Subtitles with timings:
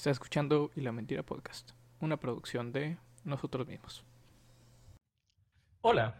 [0.00, 4.02] Está escuchando Y la Mentira Podcast, una producción de nosotros mismos.
[5.82, 6.16] Hola,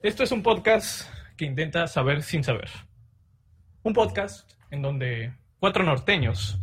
[0.00, 1.06] esto es un podcast
[1.36, 2.70] que intenta saber sin saber.
[3.82, 6.58] Un podcast en donde cuatro norteños,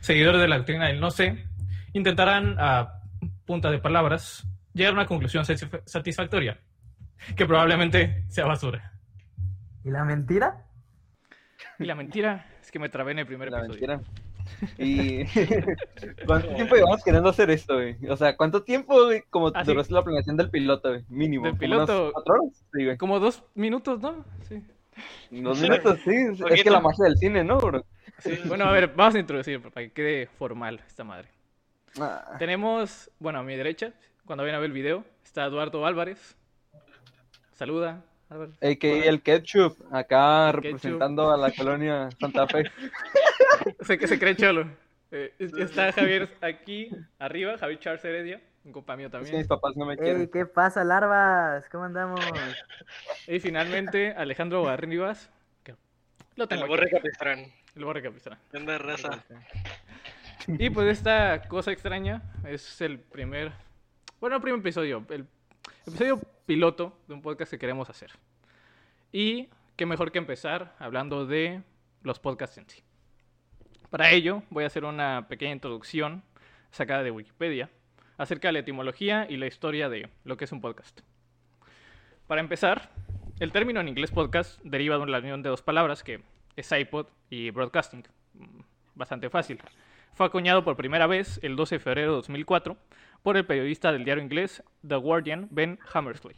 [0.00, 1.44] seguidores de la doctrina del no sé,
[1.92, 3.02] intentarán a
[3.44, 6.60] punta de palabras llegar a una conclusión satisfactoria,
[7.34, 8.92] que probablemente sea basura.
[9.82, 10.68] ¿Y la mentira?
[11.80, 13.88] Y la mentira es que me trabé en el primer La episodio.
[13.88, 14.33] mentira.
[14.78, 15.24] Y
[16.26, 17.96] ¿cuánto tiempo llevamos queriendo hacer esto, güey?
[18.08, 19.92] O sea, ¿cuánto tiempo, güey, como Ah, duró sí.
[19.92, 21.04] la planeación del piloto, güey?
[21.08, 21.44] Mínimo.
[21.44, 22.12] Del ¿Como unas piloto.
[22.12, 22.64] ¿Cuatro horas?
[22.72, 22.96] Sí, güey.
[22.96, 24.24] Como dos minutos, ¿no?
[24.48, 24.62] Sí.
[25.30, 26.12] Dos minutos, sí.
[26.50, 27.84] Es que la magia del cine, ¿no, bro?
[28.18, 28.38] Sí.
[28.46, 31.28] Bueno, a ver, vamos a introducir para que quede formal esta madre.
[32.00, 33.92] Ah, Tenemos, bueno, a mi derecha,
[34.24, 36.36] cuando vayan a ver el video, está Eduardo Álvarez.
[37.52, 38.13] Saluda, Álvarez.
[38.60, 42.64] AKA el ketchup, acá El representando a la colonia Santa Fe.
[43.80, 44.66] Sé que se cree cholo.
[45.10, 49.46] Eh, está Javier aquí arriba, Javier Charles Heredia, un compa mío Es que mis también.
[49.46, 50.28] papás no me Ey, quieren.
[50.28, 51.68] ¿qué pasa, larvas?
[51.68, 52.20] ¿Cómo andamos?
[53.28, 55.30] Y finalmente Alejandro Barribas.
[55.62, 55.74] que
[56.36, 57.46] Lo tengo El borre capistrán.
[57.76, 58.38] el borre capistrán.
[58.50, 59.22] ¿Qué onda, raza?
[60.48, 63.52] Y pues esta cosa extraña es el primer,
[64.20, 65.26] bueno, el primer episodio, el
[65.86, 68.12] episodio piloto de un podcast que queremos hacer.
[69.12, 71.62] Y qué mejor que empezar hablando de
[72.02, 72.82] los podcasts en sí.
[73.90, 76.22] Para ello voy a hacer una pequeña introducción
[76.70, 77.70] sacada de Wikipedia
[78.18, 81.00] acerca de la etimología y la historia de lo que es un podcast.
[82.26, 82.90] Para empezar,
[83.40, 86.22] el término en inglés podcast deriva de la unión de dos palabras que
[86.56, 88.04] es iPod y broadcasting.
[88.34, 88.60] Mm,
[88.94, 89.60] Bastante fácil.
[90.14, 92.76] Fue acuñado por primera vez el 12 de febrero de 2004
[93.24, 96.36] por el periodista del diario inglés The Guardian, Ben Hammersley.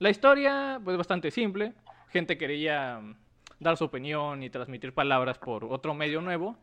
[0.00, 1.74] La historia pues bastante simple.
[2.08, 3.14] Gente quería mm,
[3.60, 6.58] dar su opinión y transmitir palabras por otro medio nuevo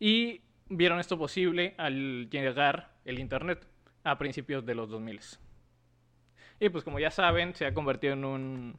[0.00, 3.68] y vieron esto posible al llegar el internet
[4.02, 5.20] a principios de los 2000.
[6.58, 8.78] Y pues como ya saben, se ha convertido en un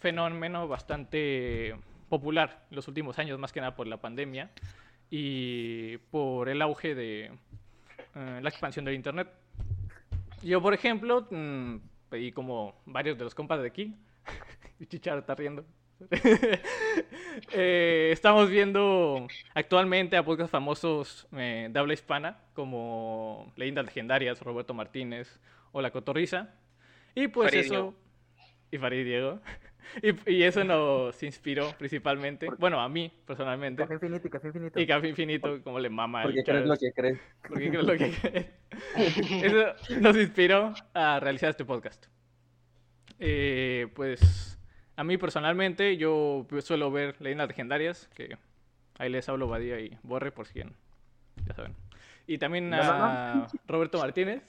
[0.00, 1.76] fenómeno bastante
[2.08, 4.50] popular en los últimos años, más que nada por la pandemia
[5.10, 7.24] y por el auge de
[8.14, 9.28] eh, la expansión del internet.
[10.42, 11.76] Yo, por ejemplo, mm,
[12.12, 13.94] y como varios de los compas de aquí,
[14.80, 15.64] y Chicharo está riendo.
[17.52, 24.74] Eh, estamos viendo actualmente a podcasts famosos eh, de habla hispana como Leyendas Legendarias, Roberto
[24.74, 26.54] Martínez o La Cotorriza.
[27.14, 27.64] Y pues Fariño.
[27.64, 27.94] eso.
[28.72, 29.40] Y Farid Diego.
[30.02, 32.46] Y, y eso nos inspiró principalmente.
[32.58, 33.82] Bueno, a mí personalmente.
[33.82, 34.80] Café infinito y café infinito.
[34.80, 36.22] Y Café Infinito, como le mama.
[36.22, 37.18] Porque crees lo que crees.
[37.48, 38.50] Porque creo lo que
[39.42, 42.06] Eso nos inspiró a realizar este podcast.
[43.18, 44.58] Eh, pues
[44.96, 48.36] a mí personalmente yo suelo ver leyendas legendarias, que
[48.98, 50.74] ahí les hablo Badía y Borre por si quieren,
[51.46, 51.74] ya saben.
[52.26, 54.42] Y también a Roberto Martínez,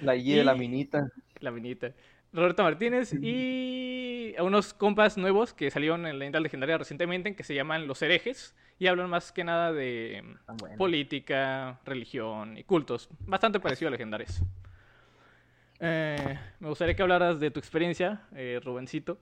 [0.00, 1.10] La Y de la minita.
[1.40, 1.92] la minita.
[2.34, 7.54] Roberto Martínez y a unos compas nuevos que salieron en leyendas legendarias recientemente que se
[7.54, 10.22] llaman Los Herejes y hablan más que nada de
[10.58, 10.76] bueno.
[10.76, 13.08] política, religión y cultos.
[13.20, 14.42] Bastante parecido a legendarios.
[15.78, 19.18] Eh, me gustaría que hablaras de tu experiencia, eh, Rubencito.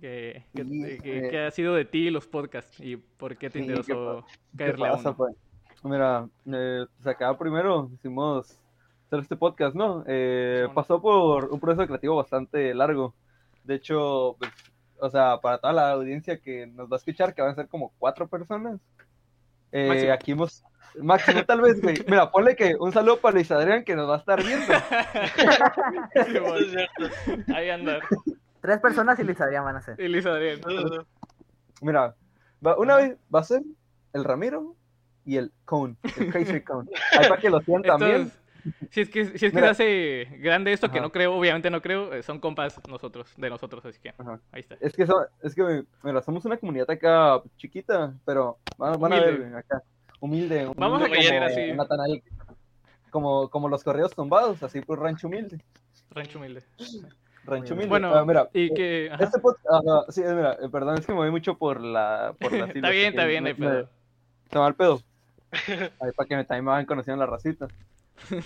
[0.00, 1.30] Que, que- Sí, que- eh.
[1.30, 4.56] que ha sido de ti los podcasts y por qué te Sí, ¿qué interesó ¿Qué
[4.56, 5.16] caerle a pasa, uno.
[5.16, 5.36] pues?
[5.82, 8.56] Mira, eh, pues acá primero hicimos
[9.10, 10.04] hacer este podcast, ¿no?
[10.06, 13.14] Eh, pasó por un proceso creativo bastante largo.
[13.64, 14.50] De hecho, pues,
[15.00, 17.66] o sea, para toda la audiencia que nos va a escuchar, que van a ser
[17.68, 18.80] como cuatro personas.
[19.72, 20.12] eh, Máximo.
[20.12, 20.62] aquí hemos.
[21.00, 21.96] Máximo, tal vez, güey.
[22.08, 24.66] Mira, ponle que un saludo para Luis Adrián que nos va a estar viendo.
[26.14, 27.54] Cierto.
[27.54, 28.00] Ahí andar.
[28.60, 30.00] Tres personas y Luis Adrián van a ser.
[30.00, 30.60] Y Luis Adrián.
[31.80, 32.14] Mira,
[32.64, 33.62] va- una vez va a ser
[34.12, 34.74] el Ramiro
[35.24, 36.88] y el Cone, el Crazy Cone.
[37.18, 38.30] Ahí para que lo sigan también.
[38.90, 39.70] Si es que, si es que se Mira.
[39.70, 43.84] hace grande esto, que no creo, obviamente no creo, eh, son compas nosotros, de nosotros,
[43.84, 44.40] así que Ajá.
[44.52, 44.76] ahí está.
[44.80, 49.20] Es que, so- es que, mira, somos una comunidad acá chiquita, pero van, van a
[49.20, 49.82] ver, acá,
[50.20, 51.72] humilde, humilde Vamos a creer así.
[51.72, 52.22] Natanael,
[53.10, 55.58] como, como los correos tumbados, así pues rancho humilde,
[56.10, 56.62] Rancho humilde.
[57.44, 57.88] rancho humilde.
[57.88, 59.10] Bueno, Ah, mira, y eh, que...
[59.12, 59.24] ajá.
[59.24, 62.70] este podcast, sí, mira, eh, perdón, es que me voy mucho por la, por las
[62.74, 63.88] Está bien, está bien, me- hay pedo.
[64.66, 65.00] el pedo.
[66.00, 67.66] Ahí para que me, también me vayan conociendo la racita.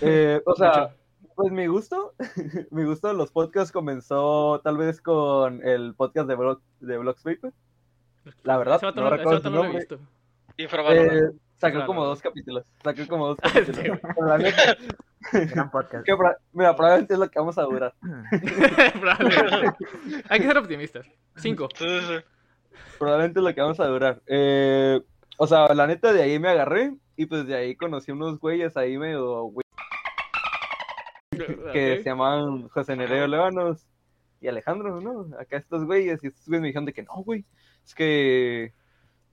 [0.01, 0.95] Eh, o sea,
[1.35, 2.15] pues mi gusto,
[2.71, 7.53] mi gusto de los podcasts comenzó tal vez con el podcast de, Blog, de.
[8.43, 9.99] La verdad, no recuerdo su lo he visto.
[10.57, 12.65] Eh, sacó como dos capítulos.
[12.83, 14.55] Sacó como dos Este, capítulos.
[15.33, 16.05] Gran podcast.
[16.05, 16.15] que
[16.53, 17.95] mira, probablemente es lo que vamos a durar.
[20.29, 21.07] Hay que ser optimistas.
[21.37, 21.69] Cinco.
[22.99, 24.23] Probablemente es lo que vamos a durar.
[24.27, 25.01] Eh,
[25.39, 28.77] o sea, la neta de ahí me agarré y pues de ahí conocí unos güeyes
[28.77, 29.64] ahí medio güey,
[31.73, 33.87] que se llamaban José Nereo Levanos
[34.41, 35.37] y Alejandro, ¿no?
[35.39, 37.45] Acá estos güeyes y estos güeyes me dijeron de que no, güey,
[37.85, 38.73] es que,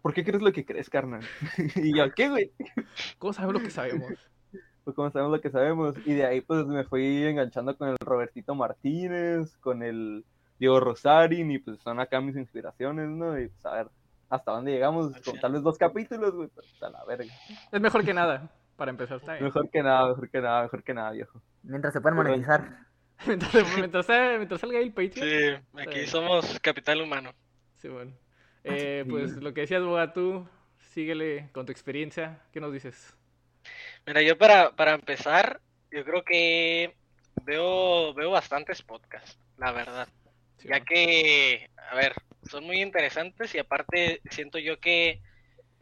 [0.02, 1.22] ¿por qué crees lo que crees, carnal?
[1.76, 2.52] y yo, ¿qué, güey?
[3.18, 4.14] ¿Cómo sabemos lo que sabemos?
[4.84, 5.96] Pues como sabemos lo que sabemos.
[6.06, 10.26] Y de ahí pues me fui enganchando con el Robertito Martínez, con el
[10.60, 13.40] Diego Rosarín y pues son acá mis inspiraciones, ¿no?
[13.40, 13.88] Y pues a ver
[14.32, 17.32] hasta dónde llegamos, con tal vez dos capítulos, güey, pues, a la verga.
[17.70, 18.50] Es mejor que nada,
[18.82, 19.18] para empezar.
[19.18, 19.44] Está bien.
[19.44, 21.40] Mejor que nada, mejor que nada, mejor que nada, viejo.
[21.62, 22.80] Mientras se pueden monetizar.
[23.28, 24.08] mientras, mientras,
[24.40, 25.30] mientras salga ahí el Patreon.
[25.30, 27.32] Sí, aquí somos capital humano.
[27.78, 28.12] Sí, bueno.
[28.64, 30.50] Eh, pues lo que decías, Boga, tú
[30.80, 32.40] síguele con tu experiencia.
[32.52, 33.16] ¿Qué nos dices?
[34.08, 35.62] Mira, yo para, para empezar,
[35.92, 36.96] yo creo que
[37.44, 40.08] veo, veo bastantes podcasts, la verdad.
[40.58, 40.86] Sí, Ya bueno.
[40.88, 42.14] que, a ver,
[42.50, 45.22] son muy interesantes y aparte siento yo que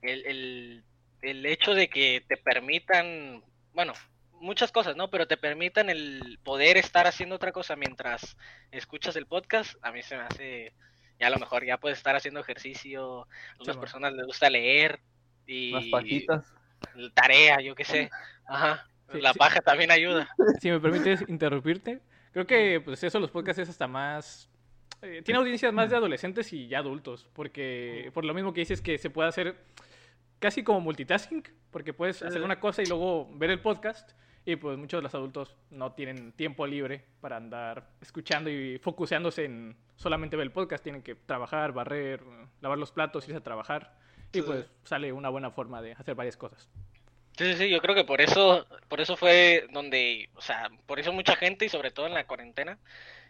[0.01, 0.83] el, el,
[1.21, 3.43] el hecho de que te permitan,
[3.73, 3.93] bueno,
[4.39, 5.09] muchas cosas, ¿no?
[5.09, 8.37] Pero te permitan el poder estar haciendo otra cosa mientras
[8.71, 10.73] escuchas el podcast, a mí se me hace,
[11.19, 14.99] ya a lo mejor ya puedes estar haciendo ejercicio, a algunas personas les gusta leer
[15.45, 16.53] y Unas pajitas.
[17.13, 18.09] tarea, yo qué sé,
[18.47, 19.39] ajá, Sí, la sí.
[19.39, 20.29] paja también ayuda.
[20.61, 21.99] Si me permites interrumpirte,
[22.31, 24.49] creo que pues eso, los podcasts es hasta más...
[25.01, 28.81] eh, tiene audiencias más de adolescentes y ya adultos, porque por lo mismo que dices
[28.81, 29.55] que se puede hacer
[30.39, 34.11] casi como multitasking, porque puedes hacer una cosa y luego ver el podcast,
[34.45, 39.45] y pues muchos de los adultos no tienen tiempo libre para andar escuchando y focuseándose
[39.45, 42.21] en solamente ver el podcast, tienen que trabajar, barrer,
[42.61, 43.93] lavar los platos, irse a trabajar,
[44.31, 44.41] y Sí.
[44.43, 46.69] pues sale una buena forma de hacer varias cosas.
[47.37, 50.99] Sí, sí, sí, yo creo que por eso, por eso fue donde, o sea, por
[50.99, 52.77] eso mucha gente y sobre todo en la cuarentena,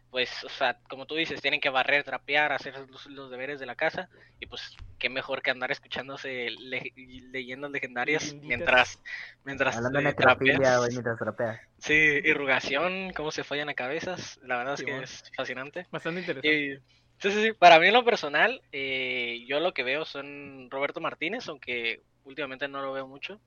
[0.10, 3.66] pues, o sea, como tú dices, tienen que barrer, trapear, hacer los, los deberes de
[3.66, 4.10] la casa
[4.40, 6.92] y pues qué mejor que andar escuchándose le-
[7.32, 9.00] leyendas legendarias mientras,
[9.46, 10.78] mientras Hablando de eh, trapeas.
[10.80, 11.60] güey, mientras trapeas.
[11.80, 15.88] Sí, irrugación, cómo se fallan a cabezas, la verdad es que es fascinante.
[15.92, 16.50] Bastante interesante.
[16.50, 16.76] Y,
[17.20, 21.00] sí, sí, sí, para mí en lo personal, eh, yo lo que veo son Roberto
[21.02, 23.40] Martínez, aunque últimamente no lo veo mucho.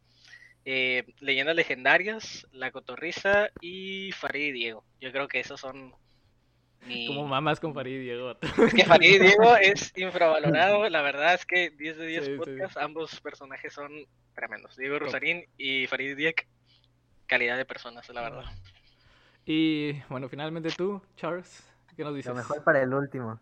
[0.64, 4.84] eh, Leyendas Legendarias, La Cotorriza y Farid y Diego.
[5.00, 5.92] Yo creo que esos son
[6.86, 7.06] mi...
[7.06, 8.36] Como mamás con Farid y Diego.
[8.40, 12.30] Es que Farid y Diego es infravalorado, la verdad es que 10 de 10 Sí,
[12.32, 12.36] sí.
[12.38, 13.90] podcasts, ambos personajes son
[14.34, 14.76] tremendos.
[14.76, 16.46] Diego Rosarín y Farid Diek,
[17.26, 18.44] calidad de personas, la verdad.
[19.44, 21.64] Y bueno, finalmente tú, Charles,
[21.96, 22.30] ¿qué nos dices?
[22.30, 23.40] Lo mejor para el último.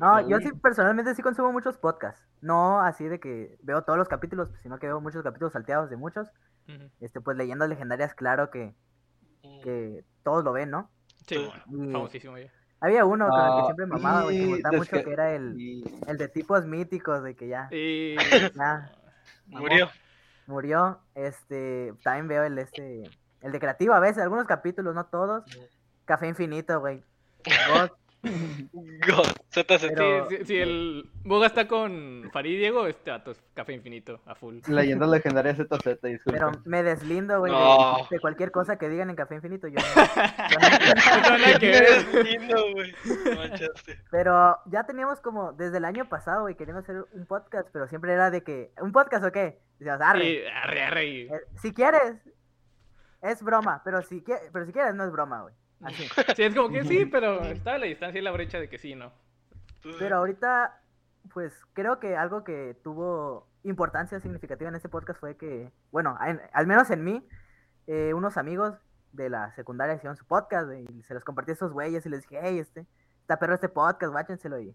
[0.00, 2.24] No, yo sí personalmente sí consumo muchos podcasts.
[2.40, 5.96] No así de que veo todos los capítulos, sino que veo muchos capítulos salteados de
[5.96, 6.28] muchos.
[7.00, 8.74] Este, pues leyendas legendarias, claro que,
[9.42, 9.60] Mm.
[9.62, 10.90] que todos lo ven, ¿no?
[11.26, 11.36] Sí,
[11.68, 12.50] bueno, Y- famosísimo ya.
[12.80, 15.58] Había uno con el que Ah, siempre mamaba, güey, que gustaba mucho, que era el,
[15.60, 18.16] y- el de tipos míticos, de que ya Y...
[18.54, 18.92] Ya.
[19.46, 19.88] Murió.
[20.46, 20.98] murió.
[21.14, 23.04] Este, también veo el este,
[23.40, 25.44] el de creativo a veces, algunos capítulos, no todos.
[26.04, 27.02] Café infinito, güey.
[27.68, 27.90] God,
[29.06, 29.26] God,
[29.64, 29.86] ZZ.
[29.94, 34.34] Pero- sí, el Boga está con Farid y Diego, este dato es café infinito, a
[34.34, 34.58] full.
[34.68, 36.32] Leyendas legendarias ZZ, disculpa.
[36.32, 38.06] Pero me deslindo, güey, de- No.
[38.10, 39.68] de, cualquier cosa que digan en Café Infinito.
[39.68, 39.84] Yo no-
[41.38, 42.06] yo no- que ver.
[42.12, 42.94] Qué lindo, güey.
[44.10, 48.12] Pero ya teníamos como desde el año pasado, güey, queriendo hacer un podcast, pero siempre
[48.12, 49.60] era de que, ¿un podcast o qué?
[49.78, 52.14] Decíamos, arre, arre, arre, y- eh, si quieres,
[53.22, 55.54] es broma, pero si, pero si quieres no es broma, güey.
[55.82, 56.08] Así.
[56.34, 58.78] Sí, es como que sí, pero está a la distancia y la brecha de que
[58.78, 59.12] sí, ¿no?
[59.98, 60.80] Pero ahorita,
[61.32, 66.40] pues creo que algo que tuvo importancia significativa en este podcast fue que, bueno, en-
[66.52, 67.26] al menos en mí,
[67.86, 68.74] eh, unos amigos
[69.12, 72.22] de la secundaria hicieron su podcast y se los compartí a esos güeyes y les
[72.22, 72.86] dije, hey, este,
[73.20, 74.74] está perro este podcast, guáchenselo y,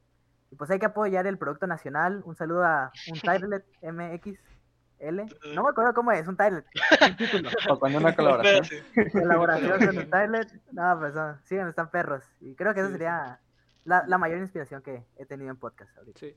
[0.49, 2.21] y pues hay que apoyar el producto nacional.
[2.25, 5.21] Un saludo a un Tirlet MXL.
[5.55, 6.37] No me acuerdo cómo es, un
[7.17, 7.49] título.
[7.69, 8.83] O cuando una colaboración.
[9.11, 10.61] Colaboración con un Tirlet.
[10.71, 12.23] No, pues no, sigan, están perros.
[12.39, 12.91] Y creo que Sí.
[12.91, 13.39] sería
[13.85, 16.19] la, la mayor inspiración que he tenido en podcast ahorita.
[16.19, 16.33] Sí.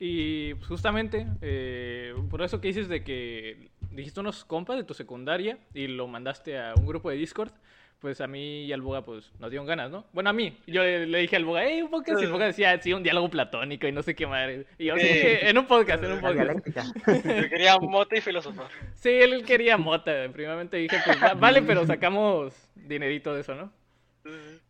[0.00, 4.94] Y pues, justamente, eh, por eso que dices de que dijiste unos compas de tu
[4.94, 7.50] secundaria y lo mandaste a un grupo de Discord,
[7.98, 10.06] pues a mí y al Boga pues nos dieron ganas, ¿no?
[10.12, 12.46] Bueno, a mí, yo le, le dije al Boga, hey, un podcast, y el Boga
[12.46, 14.66] decía, sí, un diálogo platónico y no sé qué madre.
[14.78, 16.96] Y yo, sí, dije, en un podcast, en un podcast.
[17.06, 18.68] Yo quería mote y filosofar.
[18.94, 20.12] Sí, él quería mota.
[20.32, 23.72] Primeramente dije, pues va- vale, pero sacamos dinerito de eso, ¿no?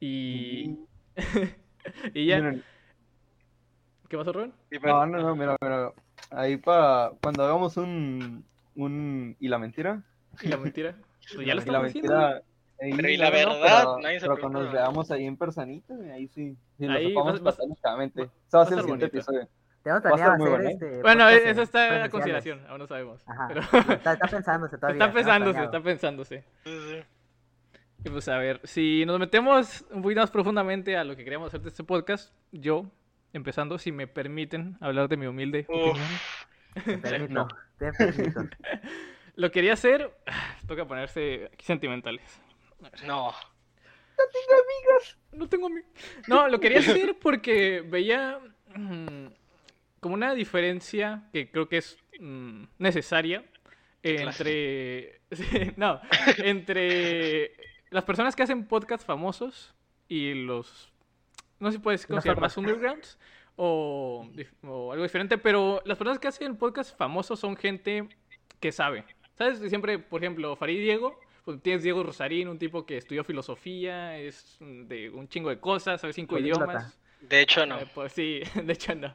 [0.00, 0.78] Y...
[2.14, 2.36] y ya.
[2.36, 2.64] Miren,
[4.08, 4.52] ¿Qué pasó, Rubén?
[4.82, 5.92] No, no, no, mira, mira.
[6.30, 8.44] Ahí para cuando hagamos un,
[8.74, 10.02] un ¿y la mentira?
[10.42, 10.94] ¿Y la mentira?
[11.34, 12.14] Pues ya lo y la estamos diciendo.
[12.16, 12.42] mentira.
[12.80, 13.58] ahí, Pero, ¿y la no, verdad?
[13.82, 16.56] pero- Nadie se pero cuando nos veamos ahí en personita, ahí sí.
[16.78, 18.20] Sí, Ahí lo va- topamos va- platónicamente.
[18.22, 19.18] va- Eso va a ser el siguiente bonito.
[19.18, 19.48] episodio.
[19.82, 21.02] Tenemos Va a planeado estar muy hacer bueno, este.
[21.02, 23.22] Bueno, eso en está a consideración, aún no sabemos.
[23.28, 23.48] Ajá.
[23.48, 23.60] Pero
[23.92, 25.04] Está, está pensándose todavía.
[25.04, 25.76] está pensándose, planeado.
[25.76, 26.44] está pensándose.
[26.64, 27.00] Sí, sí.
[28.04, 31.48] Y pues a ver, si nos metemos un poquito más profundamente a lo que queríamos
[31.48, 32.86] hacer de este podcast, yo,
[33.32, 35.76] empezando, si me permiten hablar de mi humilde Uf.
[35.76, 36.08] opinión,
[36.84, 37.48] Te permito, No.
[37.78, 38.40] te permito.
[39.34, 40.10] lo quería hacer,
[40.68, 42.40] toca ponerse aquí sentimentales.
[43.06, 43.32] No.
[45.32, 45.80] No tengo mi...
[46.26, 48.38] No, lo quería hacer porque veía
[48.74, 49.26] mm,
[50.00, 53.44] como una diferencia que creo que es mm, necesaria
[54.02, 55.20] entre...
[55.32, 56.00] sí, no,
[56.38, 57.52] entre
[57.90, 59.74] las personas que hacen podcasts famosos
[60.08, 60.92] y los...
[61.58, 63.18] No sé si puedes considerar más undergrounds
[63.56, 64.24] o,
[64.62, 68.08] algo diferente, pero las personas que hacen podcasts famosos son gente
[68.60, 69.04] que sabe.
[69.36, 69.58] ¿Sabes?
[69.68, 74.58] Siempre, por ejemplo, Farid Diego, pues tienes Diego Rosarín, un tipo que estudió filosofía, es
[74.60, 76.98] de un chingo de cosas, sabe cinco idiomas.
[77.20, 77.80] De hecho, no.
[77.80, 79.14] Eh, pues sí, de hecho no.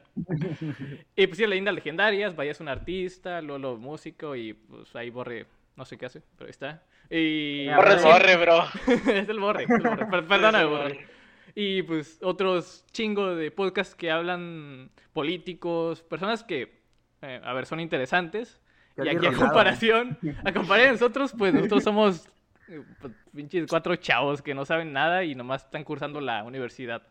[1.16, 5.46] y pues sí, leyendas legendarias, Vaya es un artista, Lolo músico y pues ahí Borre,
[5.76, 6.82] no sé qué hace, pero ahí está.
[7.10, 7.68] Y...
[7.68, 8.04] Borre, sí.
[8.04, 8.64] borre, bro.
[8.86, 10.06] es el Borre, es el Borre.
[10.06, 11.06] Per- Perdona, el Borre.
[11.54, 16.80] Y pues otros chingo de podcasts que hablan políticos, personas que,
[17.22, 18.60] eh, a ver, son interesantes.
[18.96, 22.28] Y aquí a comparación, a comparación de nosotros, pues nosotros somos
[22.68, 27.02] eh, pues, pinches cuatro chavos que no saben nada y nomás están cursando la universidad.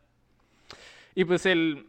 [1.16, 1.88] Y pues el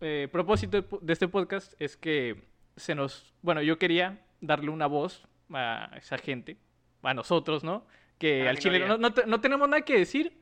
[0.00, 2.44] eh, propósito de este podcast es que
[2.76, 6.56] se nos, bueno, yo quería darle una voz a esa gente,
[7.02, 7.86] a nosotros, ¿no?
[8.18, 8.96] Que A al la chile minoría.
[8.98, 10.38] no, no no tenemos nada que decir,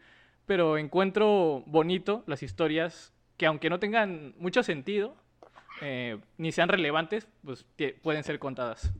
[0.46, 5.14] pero encuentro bonito las historias que aunque no tengan mucho sentido,
[5.82, 7.66] eh, ni sean relevantes, pues
[8.02, 8.92] pueden ser contadas.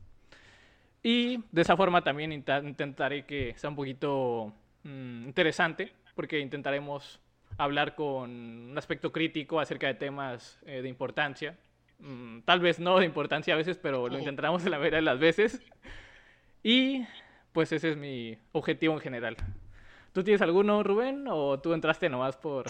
[1.03, 7.21] Y de esa forma también intentaré que sea un poquito mm, interesante, porque intentaremos
[7.59, 8.31] hablar con
[8.71, 11.57] un aspecto crítico acerca de temas eh, de importancia.
[11.99, 15.03] Mm, tal vez no de importancia a veces, pero lo intentaremos en la mayoría de
[15.03, 15.61] las veces.
[16.63, 17.07] Y
[17.53, 19.37] pues ese es mi objetivo en general.
[20.13, 21.27] ¿Tú tienes alguno, Rubén?
[21.29, 22.67] ¿O tú entraste nomás por...?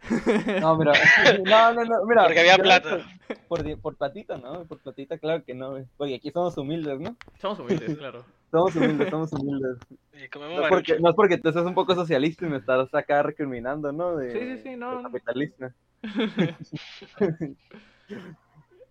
[0.62, 0.92] No, mira,
[1.44, 2.24] no, no, no, mira.
[2.24, 3.06] Porque había plata.
[3.48, 4.64] Por, di- por platita, ¿no?
[4.64, 5.76] Por platita, claro que no.
[5.98, 7.16] Porque aquí somos humildes, ¿no?
[7.38, 8.24] Somos humildes, claro.
[8.50, 9.76] Somos humildes, somos humildes.
[10.12, 12.56] Y comemos No es porque, no es porque tú seas un poco socialista y me
[12.56, 14.16] estás acá recriminando, ¿no?
[14.16, 14.96] De, Sí, sí, sí, no.
[14.96, 15.74] de capitalista.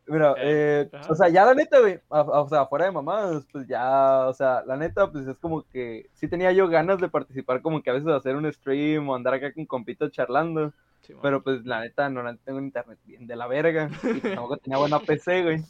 [0.10, 1.12] Mira, eh, Ajá.
[1.12, 4.64] o sea, ya la neta, güey, o sea, fuera de mamadas, pues ya, o sea,
[4.66, 7.94] la neta, pues es como que sí tenía yo ganas de participar, como que a
[7.94, 12.10] veces hacer un stream o andar acá con compitos charlando, Sí, pero pues la neta,
[12.10, 15.64] no tengo internet bien de la verga, y tampoco tenía buena PC, güey.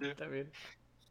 [0.00, 0.50] está bien.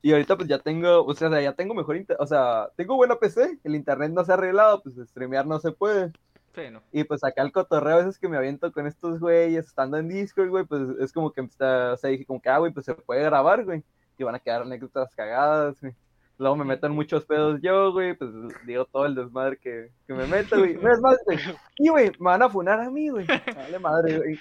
[0.01, 3.59] Y ahorita pues ya tengo, o sea, ya tengo mejor, o sea, tengo buena PC,
[3.63, 6.11] el internet no se ha arreglado, pues streamear no se puede.
[6.53, 6.81] Sí, no.
[6.91, 10.09] Y pues acá el cotorreo a veces que me aviento con estos güeyes, estando en
[10.09, 12.85] Discord, güey, pues es como que, está, o sea, dije como que, ah, güey, pues
[12.85, 13.83] se puede grabar, güey,
[14.17, 15.93] y van a quedar anécdotas cagadas, güey.
[16.37, 18.31] Luego me meto en muchos pedos yo, güey, pues
[18.65, 20.73] digo todo el desmadre que, que me meto, güey.
[20.75, 21.37] No es más, güey.
[21.77, 23.27] Y, güey, me van a funar a mí, güey.
[23.55, 24.39] Vale madre, güey.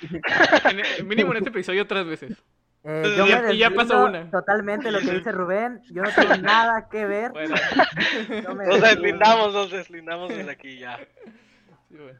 [0.98, 2.42] En- mínimo en este episodio tres veces.
[2.84, 4.30] Eh, Y yo ya- me ya pasó una.
[4.30, 5.82] Totalmente lo que dice Rubén.
[5.92, 7.32] Yo no tengo nada que ver.
[7.32, 7.54] Bueno,
[8.48, 10.98] no me Nos deslindamos, nos deslindamos de aquí ya.
[11.90, 12.18] Sí, bueno.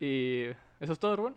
[0.00, 0.44] Y
[0.80, 1.36] eso es todo, Rubén.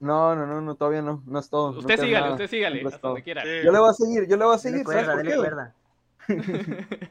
[0.00, 1.78] No, no, no, no, todavía no, no es todo.
[1.78, 2.32] Usted es sígale, nada.
[2.32, 3.42] usted sígale, es hasta donde quiera.
[3.42, 3.48] Sí.
[3.64, 5.36] Yo le voy a seguir, yo le voy a seguir, ¿sabes cuerda, por dele qué,
[5.36, 5.50] güey?
[5.50, 7.10] cuerda.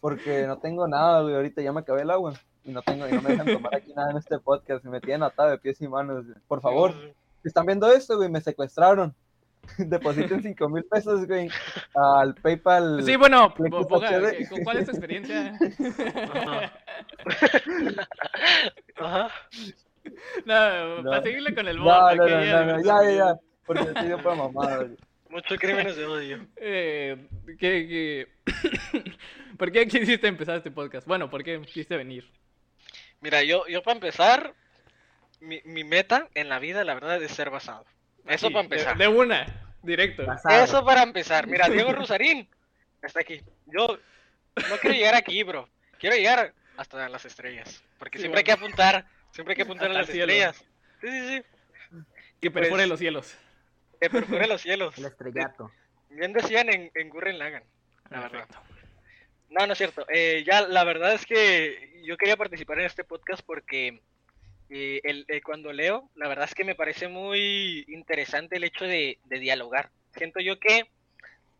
[0.00, 1.34] Porque no tengo nada, güey.
[1.34, 2.34] Ahorita ya me acabé el agua.
[2.64, 4.84] Y no tengo, y no me dejan tomar aquí nada en este podcast.
[4.84, 6.26] Me tienen atado de pies y manos.
[6.26, 6.38] güey.
[6.48, 6.92] Por favor,
[7.42, 9.14] si están viendo esto, güey, me secuestraron.
[9.78, 11.48] Depositen 5 mil pesos, güey,
[11.94, 13.02] al PayPal.
[13.04, 13.54] Sí, bueno.
[13.54, 13.64] ¿qué-
[14.64, 15.58] ¿cuál es tu experiencia?
[18.96, 19.28] Ajá.
[20.44, 21.10] no, No.
[21.10, 21.86] para seguirle con el bot.
[21.88, 23.34] No, no, ya- no, no, ya, ya, ya.
[23.66, 24.96] Porque estoy yo para mamada, güey.
[25.28, 26.46] Muchos crímenes de odio.
[26.56, 27.16] Eh,
[27.58, 28.26] ¿qué- qué-
[29.58, 31.06] ¿Por qué quisiste empezar este podcast?
[31.06, 32.28] Bueno, ¿por qué quisiste venir?
[33.20, 34.54] Mira, yo, yo para empezar,
[35.40, 37.84] mi, mi meta en la vida, la verdad, es ser basado.
[38.26, 38.96] Eso Sí, para empezar.
[38.96, 39.46] De, una,
[39.82, 40.24] directo.
[40.50, 41.46] Eso para empezar.
[41.46, 42.48] Mira, Diego Rosarín
[43.02, 43.40] está aquí.
[43.66, 43.98] Yo
[44.68, 45.68] no quiero llegar aquí, bro.
[45.98, 47.82] Quiero llegar hasta las estrellas.
[47.98, 48.38] Porque Sí, siempre bueno.
[48.38, 49.06] hay que apuntar.
[49.32, 50.56] Siempre hay que apuntar Hasta a las estrellas.
[51.00, 51.42] Sí, sí, sí.
[52.40, 53.36] Que perfore pues- los cielos.
[54.00, 54.96] Que perfore los cielos.
[54.98, 55.70] El estrellato.
[56.08, 57.62] Bien decían en, en Gurren Lagann.
[58.10, 58.48] La verdad.
[59.50, 60.06] No, no es cierto.
[60.08, 64.00] Eh, ya, la verdad es que yo quería participar en este podcast porque
[64.70, 68.84] eh, el, eh, cuando leo, la verdad es que me parece muy interesante el hecho
[68.84, 69.90] de, de dialogar.
[70.16, 70.88] Siento yo que,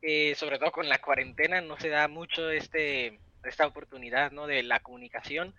[0.02, 4.46] eh, sobre todo con la cuarentena, no se da mucho este, esta oportunidad ¿no?
[4.46, 5.54] de la comunicación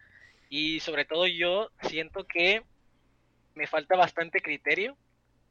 [0.49, 2.63] y sobre todo yo siento que
[3.55, 4.95] me falta bastante criterio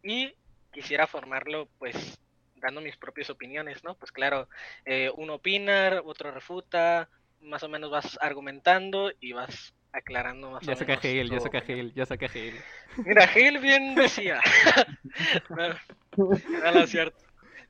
[0.02, 0.35] y
[0.73, 2.19] quisiera formarlo, pues,
[2.57, 3.95] dando mis propias opiniones, ¿no?
[3.95, 4.49] Pues claro,
[4.85, 7.09] eh, uno opina, otro refuta,
[7.40, 11.41] más o menos vas argumentando y vas aclarando más Ya o saca menos Hegel, ya
[11.41, 11.59] saca.
[11.59, 12.55] Hegel, ya saca Hegel.
[13.05, 14.41] Mira, Hegel bien decía.
[15.49, 17.17] no, no, no es cierto.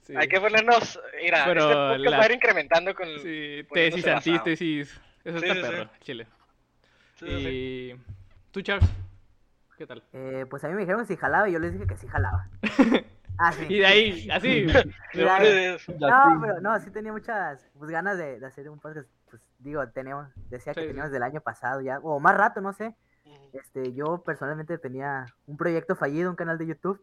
[0.03, 0.15] Sí.
[0.17, 3.07] Hay que ponernos, mira, Pero este la- va a ir incrementando con...
[3.21, 5.00] Sí, tesis, antítesis.
[5.25, 5.67] Eso Sí, está sí, sí.
[5.71, 6.27] perro, chile.
[7.17, 7.49] Sí, sí, sí.
[7.49, 8.00] Y.
[8.50, 8.89] ¿Tú, Charles?
[9.77, 10.03] ¿Qué tal?
[10.12, 12.49] Eh, pues a mí me dijeron si jalaba y yo les dije que sí jalaba.
[13.43, 13.65] Ah, sí.
[13.71, 14.65] Y de ahí, así.
[15.15, 19.09] De- No, pero no, sí tenía muchas pues, ganas de, de hacer un podcast.
[19.30, 20.87] Pues digo, teníamos, decía que sí.
[20.88, 22.94] teníamos del año pasado ya, o más rato, no sé.
[23.52, 27.00] Este, yo personalmente tenía un proyecto fallido, un canal de YouTube.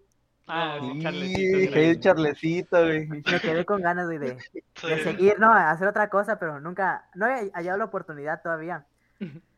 [0.47, 1.73] Ah, sí, Sí, Charlecito.
[1.73, 1.99] Charlecito.
[2.01, 3.07] Charlecito, güey.
[3.07, 4.87] Me quedé con ganas güey, de, Sí.
[4.87, 5.51] de seguir, ¿no?
[5.51, 8.85] A hacer otra cosa, pero nunca, no había hallado la oportunidad todavía.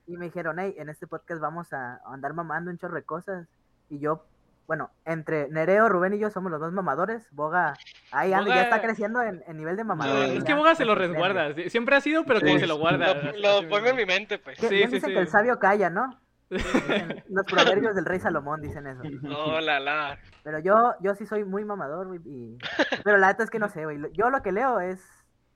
[0.08, 3.04] Y me dijeron, hey, en este podcast vamos a a andar mamando un chorro de
[3.04, 3.48] cosas.
[3.90, 4.26] Y yo,
[4.70, 7.28] bueno, entre Nereo, Rubén y yo somos los dos mamadores.
[7.32, 7.74] Boga,
[8.12, 10.26] ahí anda, ya Boga- está creciendo en, en nivel de mamador.
[10.28, 11.56] Es que Boga se lo resguarda.
[11.70, 13.16] Siempre ha sido, pero como Sí, se lo guarda.
[13.34, 14.60] Lo, lo pongo en mi mente, pues.
[14.60, 15.08] Que- Sí, dicen sí.
[15.08, 16.22] que el sabio calla, ¿no?
[16.52, 19.02] Dicen- los proverbios del rey Salomón dicen eso.
[19.36, 20.20] Oh, la, la.
[20.44, 22.20] Pero yo, yo sí soy muy mamador, güey.
[22.26, 22.58] y-
[23.04, 23.98] Pero la neta es que no sé, güey.
[24.14, 25.02] Yo lo que leo es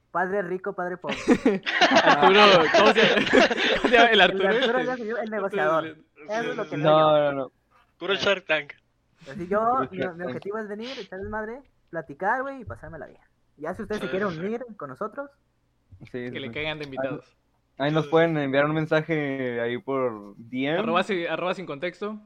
[0.10, 1.16] padre rico, padre pobre.
[2.04, 2.42] Arturo,
[2.76, 3.26] ¿cómo se llama?
[3.78, 4.06] ¿Cómo se llama?
[4.08, 4.50] El El, Arturo.
[4.50, 4.86] Arturo este.
[4.86, 5.86] ya se vio el negociador.
[5.86, 6.86] Eso es lo que leo.
[6.90, 7.52] No, no, no.
[8.00, 8.74] Puro Shark Tank.
[9.32, 13.22] Así yo, mi, mi objetivo es venir, echar desmadre, platicar, güey, y pasármela bien.
[13.58, 15.30] Ya si ustedes se quieren unir con nosotros,
[16.06, 17.36] Sí, Que sí, le caigan de invitados.
[17.78, 20.80] Ahí nos pueden enviar un mensaje ahí por DM.
[20.80, 22.20] Arroba, arroba sin contexto.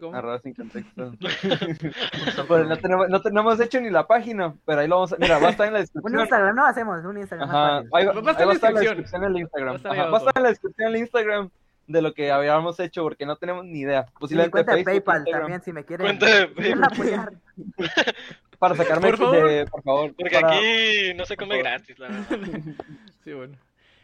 [0.00, 0.14] com.
[0.14, 1.12] Arroba sin contexto.
[2.48, 5.16] Pues no, tenemos, no tenemos hecho ni la página, pero ahí lo vamos a.
[5.18, 6.20] Mira, va a estar en la un descripción.
[6.20, 8.56] Instagram, no hacemos, un Instagram Ajá, ahí va, Va a estar ahí va a en
[8.56, 8.96] estar en la descripción.
[8.96, 9.68] descripción en el Instagram.
[9.68, 11.50] Va a estar Ajá, va a estar en la descripción en el Instagram
[11.88, 14.06] de lo que habíamos hecho porque no tenemos ni idea.
[14.20, 16.84] Posiblemente cuenta de PayPal Instagram, también, si me quieren, Cuenta de PayPal.
[16.84, 17.32] apoyar.
[18.58, 19.48] Para sacarme Por favor.
[19.48, 20.14] de, por favor.
[20.18, 22.28] Porque para- aquí no se come gratis, la verdad.
[23.24, 23.56] Sí, bueno.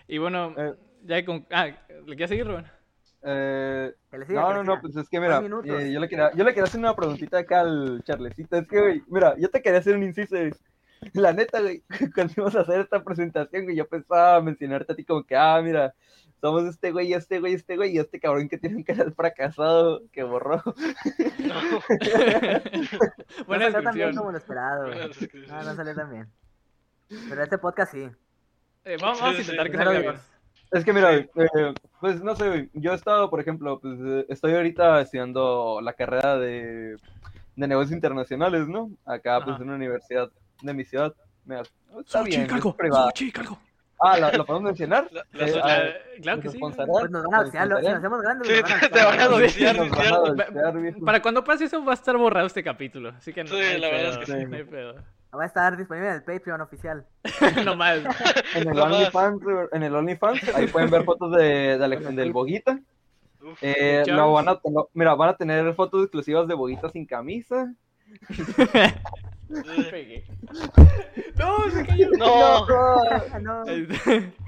[0.06, 0.74] Y bueno, Eh.
[1.04, 1.44] ya con.
[1.50, 2.64] Ah, ¿le quieres seguir, Rubén?
[3.26, 3.92] Eh,
[4.26, 6.64] siga, no, no, no, pues es que mira, eh, yo, le quería, yo le quería
[6.64, 8.56] hacer una preguntita acá al Charlecito.
[8.56, 10.36] Es que, güey, mira, yo te quería hacer un inciso.
[11.12, 11.82] La neta, güey,
[12.14, 15.60] cuando íbamos a hacer esta presentación, güey, yo pensaba mencionarte a ti como que, ah,
[15.62, 15.94] mira,
[16.40, 20.02] somos este güey, este güey, este güey, y este cabrón que tiene un canal fracasado
[20.12, 20.62] que borró.
[21.38, 21.54] No.
[23.46, 25.10] Buena no salió tan bien como lo esperado, güey.
[25.48, 26.30] No, no salió tan bien.
[27.28, 28.08] Pero este podcast sí.
[28.84, 30.14] Eh, vamos, vamos a sí, intentar que salga bien.
[30.70, 31.28] Es que mira, eh,
[32.00, 35.92] pues no sé, güey, yo he estado, por ejemplo, pues eh, estoy ahorita estudiando la
[35.92, 36.96] carrera de,
[37.56, 38.90] de negocios internacionales, ¿no?
[39.04, 39.62] Acá, pues Ajá.
[39.62, 40.30] en una universidad
[40.62, 41.14] de mi ciudad.
[41.44, 43.06] Mira, está Xochitl, bien, es calco, privada.
[43.06, 43.58] Xochitl, calco.
[44.00, 45.08] Ah, ¿lo, lo podemos mencionar?
[45.12, 45.82] La- la Eh, Ah,
[46.20, 46.58] claro que ¿nos sí.
[46.60, 46.76] Pues
[47.10, 49.04] nos van a ¿Nos doxear, lo- si nos hacemos grandes, Sí, nos van a te
[49.04, 49.20] van
[50.66, 51.04] a viejo.
[51.04, 53.10] Para cuando pase eso va a estar borrado este capítulo.
[53.10, 54.44] Así que no, Sí, no la verdad es que sí.
[54.46, 54.94] no hay pedo.
[55.36, 57.06] Va a estar disponible en el Patreon oficial.
[57.64, 57.98] no más.
[58.54, 58.84] En el No.
[58.84, 59.40] OnlyFans,
[59.72, 62.78] en el OnlyFans, ahí pueden ver fotos de, de Alej- del Boguita.
[63.42, 63.58] Uf.
[63.62, 67.72] Eh, lo van a, lo- mira, van a tener fotos exclusivas de Boguita sin camisa.
[69.90, 70.24] Pegué.
[71.36, 72.08] No, se cayó.
[72.16, 72.66] No.
[72.68, 73.64] Ah, no.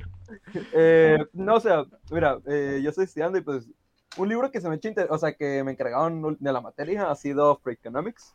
[0.73, 3.69] Eh, no, o sea, mira, eh, yo estoy estudiando y pues
[4.17, 7.15] un libro que se me inter- o sea, que me encargaron de la materia ha
[7.15, 8.35] sido Free Economics.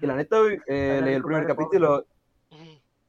[0.00, 2.06] Y la neta, eh, leí el primer capítulo.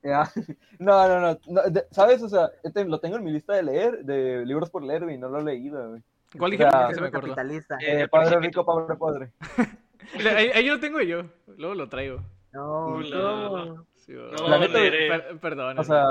[0.03, 0.29] ya.
[0.79, 2.21] No, no, no, no, de- ¿Sabes?
[2.23, 5.17] O sea, este lo tengo en mi lista de leer, de libros por leer, y
[5.17, 6.01] no lo he leído, güey.
[6.37, 6.69] ¿Cuál O dije?
[6.69, 7.27] sea, Que se me acordó.
[7.35, 7.77] capitalista.
[7.81, 9.31] Eh, padre rico, pobre padre.
[10.35, 11.23] Ahí, ahí lo tengo yo.
[11.57, 12.21] Luego lo traigo.
[12.51, 12.99] No.
[13.11, 13.85] ¿cómo?
[13.95, 14.13] Sí.
[14.13, 14.79] No, La neta.
[14.79, 15.79] Per- perdón.
[15.79, 16.03] O sea,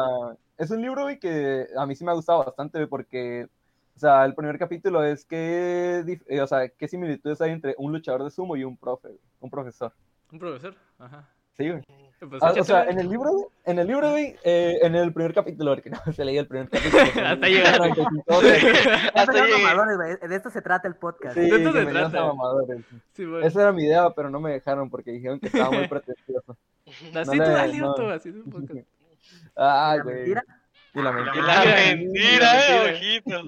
[0.56, 3.48] es un libro, güey, que a mí sí me ha gustado bastante, güey, porque,
[3.96, 7.92] o sea, el primer capítulo es que, eh, o sea, qué similitudes hay entre un
[7.92, 9.08] luchador de sumo y un profe,
[9.40, 9.92] un profesor.
[10.30, 10.74] Un profesor.
[10.98, 11.28] Ajá.
[11.56, 11.82] Sí, güey.
[12.18, 15.32] Pues Ah, o sea, en el libro, en el libro, güey, eh, en el primer
[15.32, 17.02] capítulo, porque no se leía el primer capítulo.
[17.26, 17.78] Hasta llegar.
[17.78, 18.60] 95, güey.
[18.60, 19.62] Ya Hasta son llegué.
[19.62, 20.28] mamadores, güey.
[20.30, 21.34] De esto se trata el podcast.
[21.34, 22.18] Sí, De esto se trata.
[22.20, 22.80] a mamadores.
[23.12, 23.46] Sí, bueno.
[23.46, 26.56] Esa era mi idea, pero no me dejaron porque dijeron que estaba muy pretencioso.
[26.86, 27.90] Así no tú le- dale, no.
[27.92, 28.88] Otto, así es un podcast.
[29.54, 30.14] Ay, ¿La güey.
[30.16, 30.44] mentira?
[30.94, 31.46] Y la Y mentira.
[31.46, 31.94] la Mentira.
[31.94, 33.42] mentira, eh, ojito.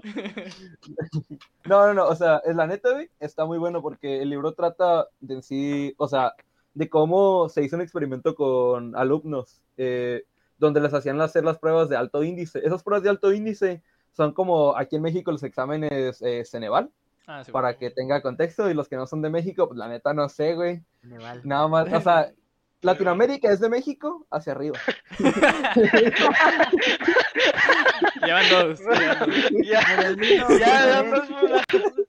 [1.66, 4.52] No, no, no, o sea, es la neta, güey, está muy bueno porque el libro
[4.52, 6.34] trata de en sí, o sea,
[6.74, 10.24] de cómo se hizo un experimento con alumnos, eh,
[10.58, 12.60] donde les hacían hacer las pruebas de alto índice.
[12.64, 16.90] Esas pruebas de alto índice son como aquí en México los exámenes eh, Ceneval,
[17.26, 17.78] Ah, sí, para bueno.
[17.78, 20.54] que tenga contexto, y los que no son de México, pues la neta no sé,
[20.54, 21.42] güey, vale.
[21.44, 22.32] nada más, o sea,
[22.82, 24.78] Latinoamérica es de México hacia arriba.
[28.24, 28.80] Llevan dos.
[29.64, 32.06] Ya, En el mío, ya, estás mudando.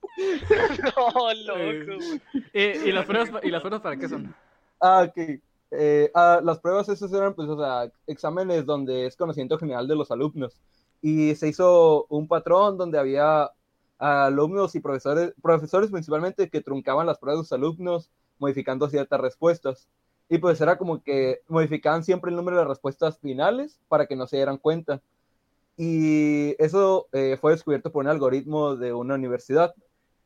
[0.96, 2.04] No, loco.
[2.52, 4.34] Eh, ¿Y las pruebas, ¿Y las pruebas para qué son?
[4.82, 5.40] Ah, ok.
[5.70, 9.96] eh, ah, las pruebas esas eran, pues, o sea, exámenes donde es conocimiento general de
[9.96, 10.60] los alumnos.
[11.00, 13.50] Y se hizo un patrón donde había
[13.98, 19.88] alumnos y profesores, profesores principalmente, que truncaban las pruebas de sus alumnos, modificando ciertas respuestas.
[20.28, 24.26] Y pues era como que modificaban siempre el número de respuestas finales para que no
[24.28, 25.02] se dieran cuenta.
[25.76, 29.74] Y eso eh, fue descubierto por un algoritmo de una universidad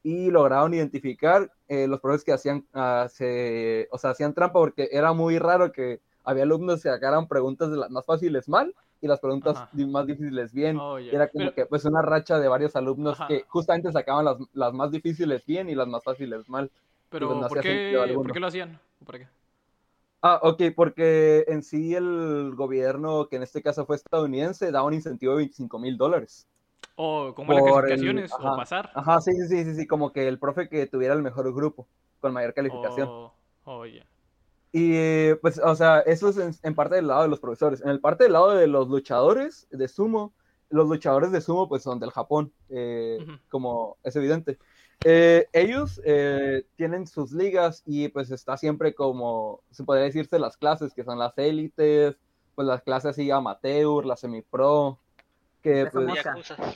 [0.07, 4.88] y lograron identificar eh, los profesores que hacían, ah, se, o sea, hacían trampa porque
[4.92, 9.09] era muy raro que había alumnos que sacaran preguntas de las más fáciles mal y
[9.09, 9.69] las preguntas Ajá.
[9.75, 10.79] más difíciles bien.
[10.79, 10.97] Oh.
[10.99, 13.27] Era como Pero- que pues una racha de varios alumnos Ajá.
[13.27, 16.71] que justamente sacaban las, las más difíciles bien y las más fáciles mal.
[17.11, 18.12] Pero, pues, no ¿por, qué.
[18.14, 18.79] ¿por qué lo hacían?
[20.23, 24.95] Ah, ok, porque en sí el gobierno, que en este caso fue estadounidense, da un
[24.95, 26.47] incentivo de 25 mil dólares.
[26.97, 28.91] O como las Por el- calificaciones, o pasar.
[28.95, 31.87] Ajá, sí, sí, sí, sí, como que el profe que tuviera el mejor grupo,
[32.21, 33.09] con mayor calificación.
[33.09, 33.35] O,
[33.65, 34.07] o ya.
[34.73, 37.81] Y pues, o sea, eso es en, en parte del lado de los profesores.
[37.83, 40.35] En el parte del lado de los luchadores de sumo,
[40.69, 43.39] los luchadores de sumo pues son del Japón, eh, Ujú.
[43.49, 44.59] como es evidente.
[45.05, 50.57] Eh, ellos eh, tienen sus ligas y pues está siempre como, se podría decirse, las
[50.57, 52.19] clases, que son las élites,
[52.55, 54.99] pues las clases así amateur, la semipro,
[55.62, 56.35] que Peso pues mosca.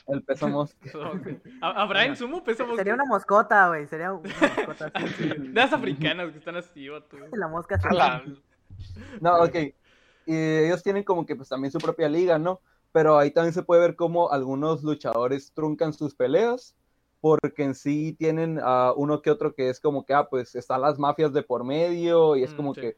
[0.08, 0.90] El peso mosca.
[0.98, 1.28] Ok.
[1.60, 3.86] ¿Ha- ¿Habrá en sumo peso Sería una moscota, güey.
[3.86, 5.28] Sería una moscota así.
[5.28, 7.16] De las africanas que están así, vato.
[7.32, 7.78] La mosca.
[7.88, 8.24] Ala,
[9.20, 9.56] No, ok.
[10.26, 12.60] Y ellos tienen como que pues también su propia liga, ¿no?
[12.92, 16.74] Pero ahí también se puede ver cómo algunos luchadores truncan sus peleas,
[17.20, 20.80] porque en sí tienen a uno que otro que es como que, ah, pues están
[20.80, 22.80] las mafias de por medio, y es Mm, como sí.
[22.80, 22.96] que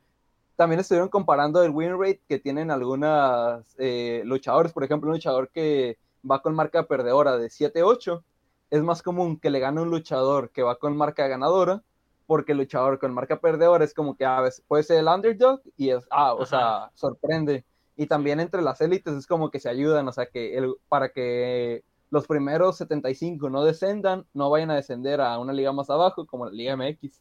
[0.62, 5.50] también estuvieron comparando el win rate que tienen algunas eh, luchadores, por ejemplo, un luchador
[5.50, 5.98] que
[6.30, 8.22] va con marca perdedora de 7-8,
[8.70, 11.82] es más común que le gane un luchador que va con marca ganadora,
[12.28, 15.62] porque el luchador con marca perdedora es como que a veces puede ser el underdog
[15.76, 16.46] y es, ah, o Ajá.
[16.46, 17.64] sea, sorprende.
[17.96, 21.08] Y también entre las élites es como que se ayudan, o sea, que el, para
[21.08, 26.24] que los primeros 75 no descendan, no vayan a descender a una liga más abajo,
[26.24, 27.20] como la Liga MX.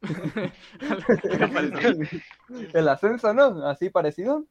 [2.74, 3.66] el ascenso, ¿no?
[3.66, 4.44] Así parecido.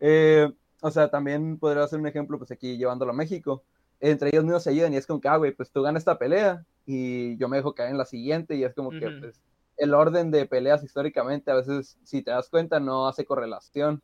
[0.00, 3.62] Eh, o sea, también podría ser un ejemplo, pues aquí llevándolo a México.
[4.00, 6.18] Entre ellos mismos se ayudan y es como que, ah, güey, pues tú ganas esta
[6.18, 9.40] pelea y yo me dejo caer en la siguiente y es como que, pues,
[9.76, 14.02] el orden de peleas históricamente a veces, si te das cuenta, no hace correlación.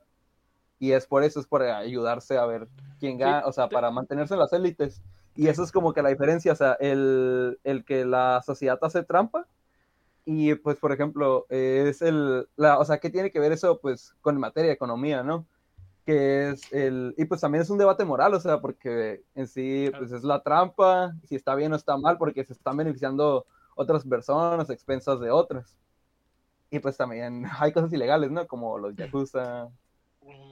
[0.79, 2.67] Y es por eso, es por ayudarse a ver
[2.99, 5.03] quién gana, o sea, te- para mantenerse en las élites.
[5.37, 9.03] Y eso es como que la diferencia, o sea, el, el que la sociedad hace
[9.03, 9.47] trampa
[10.33, 13.81] y pues, por ejemplo, eh, es el, la, o sea, ¿qué tiene que ver eso
[13.81, 15.45] pues con materia de economía, no?
[16.07, 19.90] Que es el, y pues también es un debate moral, o sea, porque en sí,
[19.99, 24.05] pues es la trampa, si está bien o está mal, porque se están beneficiando otras
[24.05, 25.77] personas a expensas de otras.
[26.71, 28.47] Y pues también hay cosas ilegales, ¿no?
[28.47, 29.69] Como los yakuza.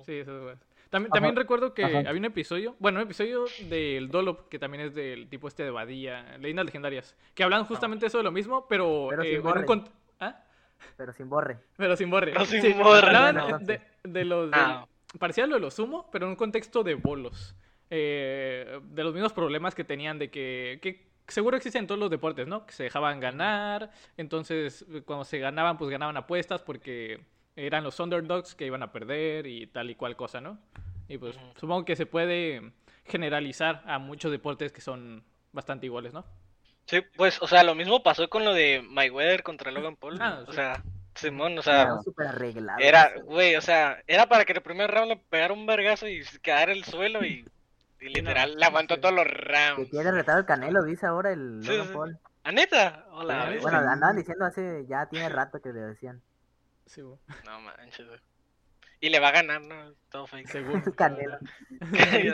[0.05, 0.61] Sí, eso es bueno.
[0.91, 1.99] También, también recuerdo que Ajá.
[1.99, 5.71] había un episodio, bueno, un episodio del Dolop, que también es del tipo este de
[5.71, 9.41] Badía, Leyendas Legendarias, que hablan justamente eso de lo mismo, pero, Pero eh, sin en
[9.41, 9.67] un borre.
[9.67, 10.43] cont- ¿Ah?
[10.97, 11.59] Pero sin borre.
[11.77, 12.33] Pero sin borre.
[12.33, 13.07] Pero sin Sí, borre.
[13.07, 14.51] hablaban de, de los...
[14.55, 14.87] Ah.
[15.19, 17.55] parecía lo de los sumo, pero en un contexto de bolos.
[17.91, 22.11] Eh, de los mismos problemas que tenían de que, que seguro existen en todos los
[22.11, 22.65] deportes, ¿no?
[22.67, 27.21] Que se dejaban ganar, entonces cuando se ganaban, pues ganaban apuestas porque
[27.67, 30.59] eran los underdogs que iban a perder y tal y cual cosa, ¿no?
[31.09, 32.73] Y pues supongo que se puede
[33.05, 36.25] generalizar a muchos deportes que son bastante iguales, ¿no?
[36.87, 40.17] Sí, pues, o sea, lo mismo pasó con lo de Mayweather contra Logan Paul.
[40.21, 40.57] Ah, O sí.
[40.57, 40.83] sea,
[41.15, 42.79] Simón, o sea, Era súper arreglado.
[42.81, 46.23] era, güey, o sea, era para que el primer round le pegara un vergazo y
[46.43, 47.45] quedara el suelo y,
[48.01, 49.01] y literal le aguantó sí.
[49.01, 49.91] todos los Que rounds.
[49.91, 51.93] quiere retar al Canelo, dice ahora el Sí, Logan sí.
[51.93, 52.19] Paul.
[52.45, 53.05] ¿A neta?
[53.13, 53.53] Hola.
[53.61, 56.23] Bueno, andaban diciendo hace, ya tiene rato que le decían.
[56.89, 58.21] Sí, No manches, güey.
[59.01, 59.93] Y le va a ganar, ¿no?
[60.11, 60.49] Todo fake.
[60.49, 60.83] seguro.
[60.85, 61.39] El Canelo.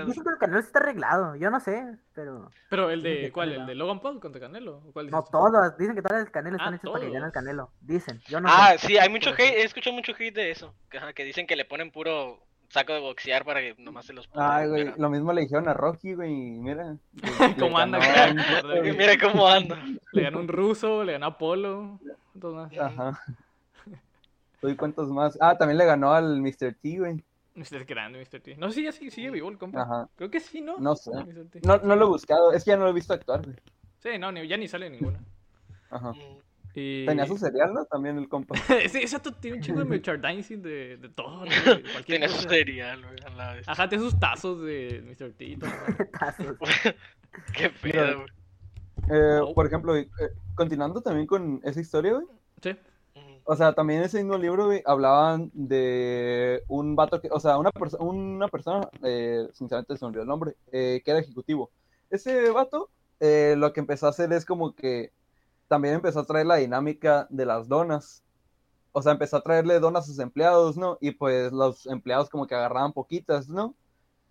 [0.06, 1.36] Dicen que el Canelo está arreglado.
[1.36, 2.50] Yo no sé, pero.
[2.70, 3.52] Pero el que de, ¿cuál?
[3.52, 4.78] ¿El de Logan Paul contra Canelo?
[4.78, 5.76] ¿O ¿Cuál No todos.
[5.76, 7.32] Dicen que todos los Canelo están Ah, hechos para que gane el.
[7.32, 7.70] Canelo.
[7.82, 8.22] Dicen.
[8.28, 8.86] Yo no Ah, sé.
[8.86, 10.74] sí, hay mucho hate, he escuchado mucho hate de eso.
[10.88, 14.14] Que, ajá, que dicen que le ponen puro saco de boxear para que nomás se
[14.14, 14.56] los ponga.
[14.56, 16.96] Ay, güey, pero- lo mismo le dijeron a Rocky, güey, y mira.
[17.58, 17.98] ¿Cómo anda?
[17.98, 18.42] ganó
[18.82, 19.78] Mira cómo anda.
[20.12, 22.00] Le ganó un ruso, le ganó a Apolo.
[22.32, 22.72] dos más.
[22.78, 23.20] Ajá.
[24.64, 25.36] Uy, ¿cuántos más?
[25.40, 26.74] Ah, también le ganó al Mr.
[26.80, 27.22] T, güey.
[27.54, 27.84] Mr.
[27.84, 28.40] Grande, Mr.
[28.40, 28.56] T.
[28.56, 29.82] No sé si ya sí, sigue vivo el compa.
[29.82, 30.08] Ajá.
[30.16, 30.76] Creo que sí, ¿no?
[30.78, 31.10] No sé.
[31.62, 33.56] No, no lo he buscado, es que ya no lo he visto actuar, güey.
[33.98, 35.20] Sí, no, ni- ya ni sale ninguna.
[35.90, 36.12] Ajá.
[36.74, 37.06] Y...
[37.06, 37.84] Tenía su cereal, ¿no?
[37.84, 38.56] También el compa.
[38.82, 41.50] Ese, ese vato tiene un chingo de merchandising de, de todo, ¿no?
[41.50, 41.50] De
[41.92, 43.68] cualquier Tiene su cereal, güey, a la vez.
[43.68, 45.32] Ajá, tiene sus tazos de Mr.
[45.34, 45.70] T y todo.
[46.18, 46.56] Tazos.
[47.56, 48.28] Qué pedo, güey.
[49.10, 49.54] Eh, Oh.
[49.54, 50.08] Por ejemplo, eh,
[50.56, 52.26] continuando también con esa historia, güey.
[52.62, 52.74] Sí.
[53.46, 57.58] O sea, también en ese mismo libro, güey, hablaban de un vato que, o sea,
[57.58, 61.70] una, perso- una persona, eh, sinceramente se me olvidó el nombre, eh, que era ejecutivo.
[62.10, 65.12] Ese vato, eh, lo que empezó a hacer es como que
[65.68, 68.24] también empezó a traer la dinámica de las donas.
[68.92, 70.98] O sea, empezó a traerle donas a sus empleados, ¿no?
[71.00, 73.74] Y pues los empleados como que agarraban poquitas, ¿no?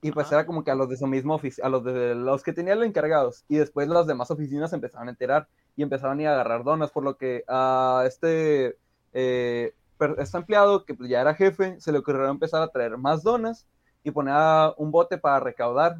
[0.02, 0.36] Y pues Ajá.
[0.38, 2.88] era como que a los de su mismo a los de los que tenían los
[2.88, 3.46] encargados.
[3.48, 6.92] Y después las demás oficinas empezaron a enterar y empezaron a ir a agarrar donas,
[6.92, 8.78] por lo que a este,
[9.14, 9.74] eh,
[10.18, 13.66] este empleado, que pues ya era jefe, se le ocurrió empezar a traer más donas
[14.04, 15.98] y poner a un bote para recaudar.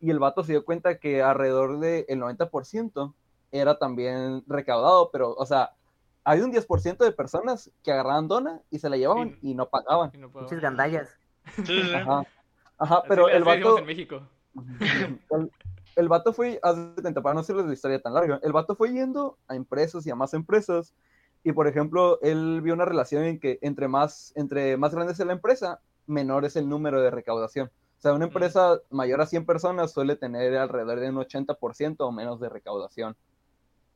[0.00, 3.14] Y el vato se dio cuenta que alrededor del 90%
[3.52, 5.72] era también recaudado, pero, o sea,
[6.24, 10.10] hay un 10% de personas que agarraban dona y se la llevaban y no pagaban.
[10.14, 11.16] Y no Muchas gandallas.
[11.64, 11.92] Sí.
[12.78, 13.02] Ajá.
[13.08, 14.22] Pero el vato, en México.
[15.30, 15.50] el,
[15.96, 16.60] el vato fue,
[16.96, 20.10] de para no hacerles la historia tan larga, el vato fue yendo a empresas y
[20.10, 20.94] a más empresas,
[21.44, 25.18] y por ejemplo, él vio una relación en que entre más, entre más grande es
[25.20, 27.68] la empresa, menor es el número de recaudación.
[27.98, 32.12] O sea, una empresa mayor a 100 personas suele tener alrededor de un 80% o
[32.12, 33.14] menos de recaudación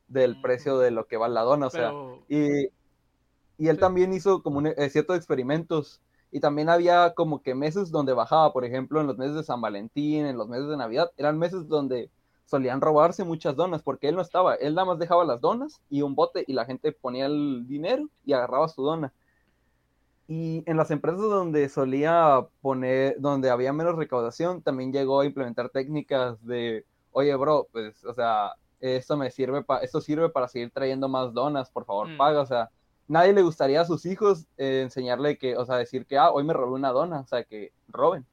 [0.07, 1.67] del precio de lo que va la dona.
[1.67, 2.65] O sea, Pero y,
[3.57, 3.79] y él Sí.
[3.81, 6.01] también hizo como un- eh, ciertos experimentos.
[6.31, 9.61] Y también había como que meses donde bajaba, por ejemplo, en los meses de San
[9.61, 12.09] Valentín, en los meses de Navidad, eran meses donde
[12.45, 16.01] solían robarse muchas donas, porque él no estaba, él nada más dejaba las donas y
[16.03, 19.11] un bote y la gente ponía el dinero y agarraba su dona.
[20.27, 25.69] Y en las empresas donde solía poner, donde había menos recaudación, también llegó a implementar
[25.69, 30.71] técnicas de, oye, bro, pues, o sea, esto me sirve para, esto sirve para seguir
[30.71, 32.17] trayendo más donas, por favor, Mm.
[32.17, 32.69] paga, o sea,
[33.07, 36.43] nadie le gustaría a sus hijos eh, enseñarle que, o sea, decir que, ah, hoy
[36.43, 38.25] me robé una dona, o sea, que roben.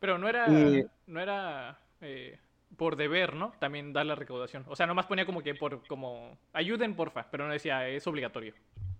[0.00, 2.38] Pero no era, Y- no era eh,
[2.76, 3.52] por deber, ¿no?
[3.60, 4.64] También dar la recaudación.
[4.68, 8.54] O sea, nomás ponía como que por, como, ayuden porfa, pero no decía, es obligatorio.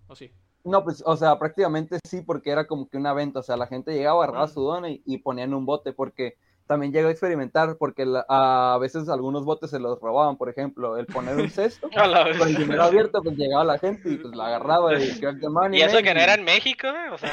[0.07, 0.31] ¿O sí?
[0.63, 3.67] No, pues, o sea, prácticamente sí, porque era como que una venta, o sea, la
[3.67, 4.49] gente llegaba, agarraba Mm.
[4.53, 8.77] su dona y, y ponían un bote, porque también llegó a experimentar, porque la- a
[8.79, 11.87] veces algunos botes se los robaban, por ejemplo, el poner un cesto,
[12.39, 15.49] con el dinero abierto, pues llegaba la gente y pues la agarraba y crack the
[15.49, 17.09] money, Y eso que no era en México, ¿eh?
[17.11, 17.31] o sea.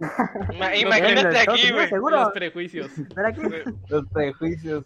[0.80, 1.90] imagínate aquí, güey.
[1.90, 2.90] Los prejuicios.
[3.88, 4.84] Los prejuicios.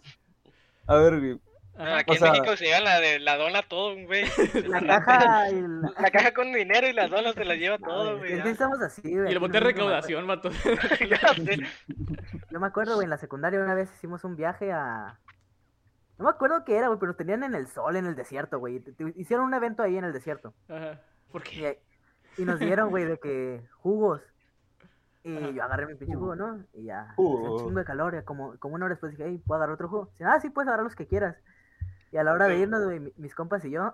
[0.87, 1.39] A ver, güey.
[1.77, 4.23] Aquí O en sea- México se lleva la de la dona todo, güey.
[4.69, 5.91] La caja y la...
[5.99, 9.01] La caja con dinero y las donas se las lleva No, todo, güey, estamos así,
[9.01, 9.29] güey.
[9.29, 10.25] Y el bote de recaudación,
[11.45, 11.59] sé.
[12.49, 15.19] Yo me acuerdo, güey, en la secundaria una vez hicimos un viaje a...
[16.17, 18.81] No me acuerdo qué era, güey, pero tenían en el sol, en el desierto, güey.
[19.17, 20.53] Hicieron un evento ahí en el desierto.
[20.69, 21.01] Ajá.
[21.29, 21.81] ¿Por qué?
[22.37, 24.21] Y, y nos dieron, güey, de que jugos.
[25.27, 25.49] Y Ajá.
[25.49, 26.63] yo agarré mi pinche jugo, ¿no?
[26.73, 27.53] Y ya, hacía Jugo.
[27.55, 28.15] un chingo de calor.
[28.15, 30.05] y como, como una hora después dije, hey, ¿puedo agarrar otro jugo?
[30.11, 31.35] Dice, ah, sí, puedes agarrar los que quieras.
[32.11, 33.93] Y a la hora de irnos, güey, mi- mis compas y yo...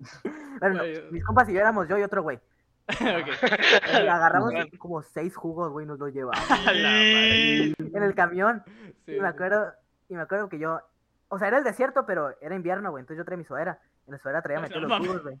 [0.60, 0.82] bueno, no,
[1.12, 2.40] mis compas y yo éramos yo y otro güey.
[3.00, 6.42] Y agarramos como seis jugos, güey, nos los llevamos
[6.74, 8.62] en el camión.
[9.06, 9.72] Sí, Y me acuerdo,
[10.08, 10.80] y me acuerdo que yo,
[11.28, 13.78] o sea, era el desierto, pero era invierno, güey, entonces yo traía mi sudadera.
[14.06, 15.38] En la sudadera traía Ah, no los jugos, güey.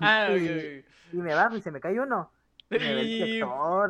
[0.00, 0.84] Ah, Y-.
[1.12, 2.30] Y me bajo y se me cae uno.
[2.70, 3.34] Y güey.
[3.34, 3.86] y No.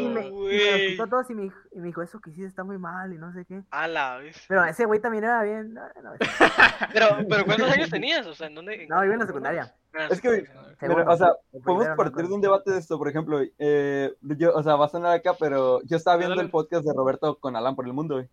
[0.00, 2.30] Y me, y me los quitó todos y me, dijo- y me dijo, eso que
[2.30, 3.62] hiciste está muy mal y no sé qué.
[3.70, 4.42] A la vez.
[4.48, 5.74] Pero ese güey también era bien.
[5.74, 6.12] No, no,
[6.92, 8.26] Pero, pero ¿cuántos años tenías?
[8.26, 8.86] O sea, ¿en dónde?
[8.88, 9.74] no, iba en la secundaria.
[10.10, 10.46] Es que.
[10.80, 11.32] Pero, o sea,
[11.64, 14.88] podemos partir de un debate de esto, por ejemplo, eh, yo, o sea, va a
[14.88, 18.16] sonar acá, pero yo estaba viendo el podcast de Roberto con Alan por el Mundo,
[18.16, 18.28] güey.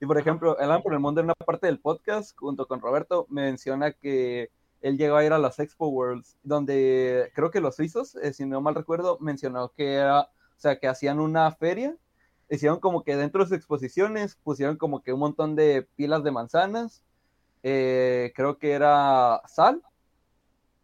[0.00, 3.26] Y por ejemplo, Alan por el Mundo en una parte del podcast, junto con Roberto,
[3.28, 4.50] menciona que
[4.82, 8.44] él llegó a ir a las Expo Worlds, donde creo que los suizos, eh, si
[8.44, 10.28] no mal recuerdo, mencionó que era, o
[10.60, 11.96] sea, que hacían una feria,
[12.50, 16.32] hicieron como que dentro de sus exposiciones pusieron como que un montón de pilas de
[16.32, 17.04] manzanas,
[17.62, 19.82] eh, creo que era sal,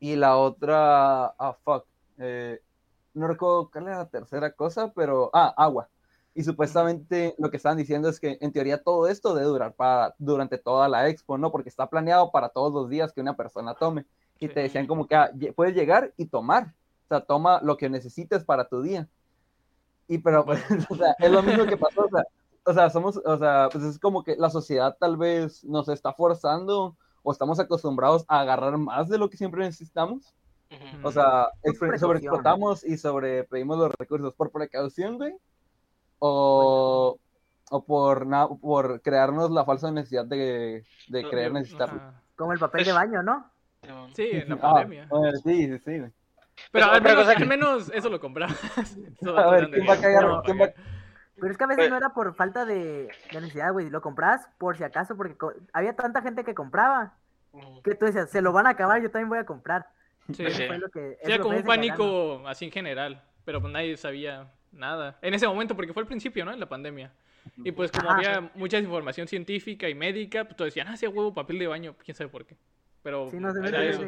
[0.00, 1.84] y la otra, ah, fuck,
[2.18, 2.61] eh,
[3.14, 5.88] no recuerdo cuál era la tercera cosa, pero, ah, agua.
[6.38, 10.14] Y supuestamente lo que estaban diciendo es que en teoría todo esto debe durar para,
[10.18, 11.51] durante toda la expo, ¿no?
[11.51, 14.07] Porque está planeado para todos los días que una persona tome.
[14.38, 14.61] Y te Sí.
[14.62, 16.77] decían como que ah, puedes llegar y tomar.
[17.07, 19.09] O sea, toma lo que necesites para tu día.
[20.07, 20.61] Y pero, pues,
[20.92, 22.03] o sea, es lo mismo que pasó.
[22.05, 22.24] O sea,
[22.66, 26.12] o sea, somos, o sea, pues es como que la sociedad tal vez nos está
[26.12, 30.37] forzando o estamos acostumbrados a agarrar más de lo que siempre necesitamos.
[31.03, 31.98] O sea, precaución.
[31.98, 35.35] sobreexplotamos y sobrepedimos los recursos por precaución, güey.
[36.20, 37.18] O,
[37.70, 42.00] o por, na- por crearnos la falsa necesidad de, de No, creer necesitarlo.
[42.37, 43.50] Como el papel de baño, ¿no?
[44.14, 45.07] Sí, en la Ah, pandemia.
[45.09, 45.83] bueno, sí, sí, sí.
[45.85, 46.12] Pero
[46.72, 48.57] Pero al menos, cosa que- al menos eso lo comprabas.
[49.20, 50.24] Eso A ver, datos ¿quién va a de- cagar?
[50.24, 50.72] no, ¿Quién va-
[51.40, 53.90] Pero es que a veces no era por falta de, de necesidad, güey.
[53.90, 57.14] Lo compras por si acaso, porque co- había tanta gente que compraba
[57.85, 59.87] que tú decías, se lo van a acabar, yo también voy a comprar.
[60.35, 60.66] Sí, Sí.
[60.66, 63.72] fue lo que- eso Sí, era lo como un pánico así en general, pero pues
[63.72, 65.18] nadie sabía nada.
[65.22, 66.52] En ese momento, porque fue el principio, ¿no?
[66.52, 67.12] En la pandemia.
[67.64, 68.18] Y pues como Ajá.
[68.18, 71.66] había mucha información científica y médica, pues todos decían, ah, sí, a huevo, papel de
[71.66, 72.57] baño, quién sabe por qué.
[73.02, 74.02] Pero Sí, no se era eso.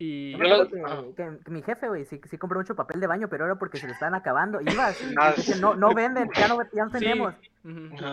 [0.00, 0.36] Y...
[0.36, 1.02] Lo- que, Ajá.
[1.16, 3.78] que- que mi jefe, güey, sí, sí compró mucho papel de baño, pero era porque
[3.78, 4.60] se le estaban acabando.
[4.92, 7.34] Ibas y Ah, no, no venden, ya no, ya no Sí, tenemos.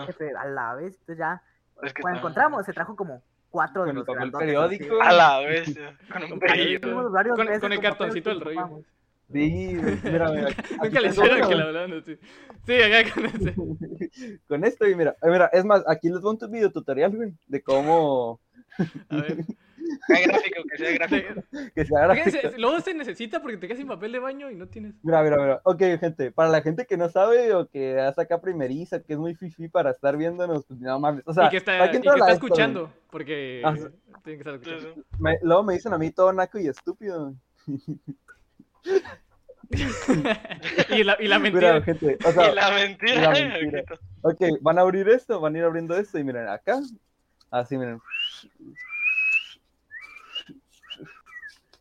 [0.06, 1.42] Jefe, a la vez, entonces ya,
[1.82, 4.46] Es que cuando encontramos, se trajo como cuatro de Con el los papel grandotes,
[4.78, 5.00] periódico.
[5.00, 5.78] A la vez,
[6.12, 8.82] con un Con Con- el cartoncito del rollo.
[9.32, 10.48] Sí, mira, mira.
[10.82, 12.04] Nunca le hicieron que le hablaban.
[12.64, 13.54] Sí, acá con ese.
[14.48, 17.14] Con esto, y mira, eh, mira, es más, aquí les voy a un video tutorial,
[17.14, 18.40] güey, de cómo
[19.08, 19.36] A ver.
[20.08, 21.42] Que sea gráfico, que sea gráfico.
[21.74, 24.50] que se haga Porque se- luego se necesita porque te quedas sin papel de baño
[24.50, 24.94] y no tienes.
[25.02, 25.60] Mira, mira, mira.
[25.64, 29.18] Ok, gente, para la gente que no sabe o que hace acá primeriza, que es
[29.18, 31.22] muy fifi para estar viéndonos, pues no mames.
[31.26, 32.92] O sea, y que está, y que esto, escuchando.
[33.10, 33.74] Porque Ah,
[34.24, 35.02] que estar escuchando.
[35.18, 37.34] Me- luego me dicen a mí todo naco y estúpido.
[40.90, 41.82] Y, la, y la Mira, mentira.
[41.82, 43.20] gente, o sea, y la mentira.
[43.22, 43.84] la mentira.
[44.22, 46.80] ok, van a abrir esto, van a ir abriendo esto y miren, acá,
[47.50, 48.00] así miren.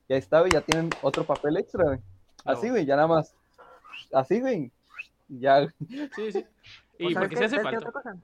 [0.08, 2.00] Ya está, güey, ya tienen otro papel extra, güey.
[2.44, 2.74] Así, No.
[2.74, 3.34] güey, ya nada más.
[4.14, 4.72] Así, güey.
[5.28, 5.68] Ya.
[6.16, 6.46] Sí, sí.
[7.04, 7.38] ¿O Y porque qué?
[7.38, 7.90] se hace ¿Sabes qué falta.
[7.90, 8.16] otra cosa?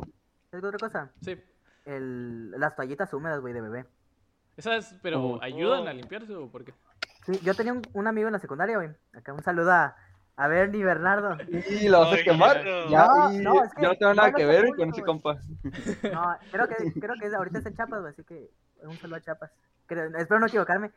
[0.51, 1.11] ¿Sabes qué otra cosa?
[1.23, 1.37] Sí.
[1.85, 3.85] El, las toallitas húmedas, güey, de bebé.
[4.55, 5.39] Esas, pero Oh.
[5.41, 6.73] ¿ayudan a limpiarse o por qué?
[7.25, 8.89] Sí, yo tenía un, un amigo en la secundaria, güey.
[9.13, 9.95] Acá un saludo a,
[10.37, 11.37] a Bernie Bernardo.
[11.69, 12.63] Y lo vas a quemar.
[12.65, 12.89] no.
[12.89, 15.03] Ya, No, y no, es que yo no tengo nada no que ver con ese
[15.03, 15.37] compa.
[16.13, 18.49] No, creo que, creo que ahorita está en Chiapas, güey, así que
[18.83, 19.51] un saludo a Chiapas.
[19.87, 20.91] Creo- espero no equivocarme.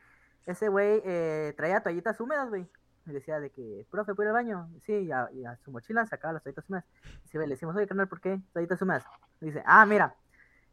[0.47, 2.67] Ese güey eh, traía toallitas húmedas, güey.
[3.07, 4.69] Me decía de que, profe, ¿puedo ir al baño?
[4.87, 6.87] Sí, y a, y a su mochila sacaba las toallitas húmedas.
[7.25, 9.05] Y sí, güey, le decimos, oye, carnal, ¿por qué toallitas húmedas?
[9.43, 10.15] Y dice, ah, mira,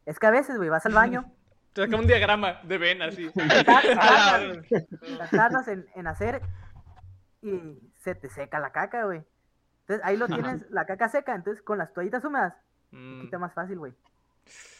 [0.06, 1.30] es que a veces, güey, vas al baño,
[1.74, 3.30] saca un diagrama de ven así.
[3.66, 4.62] tar-
[5.30, 6.40] tardas, en, en hacer
[7.42, 9.22] y se te seca la caca, güey.
[9.80, 12.54] Entonces ahí lo tienes, la caca seca, entonces con las toallitas húmedas,
[12.94, 13.92] Mm, quita más fácil, güey.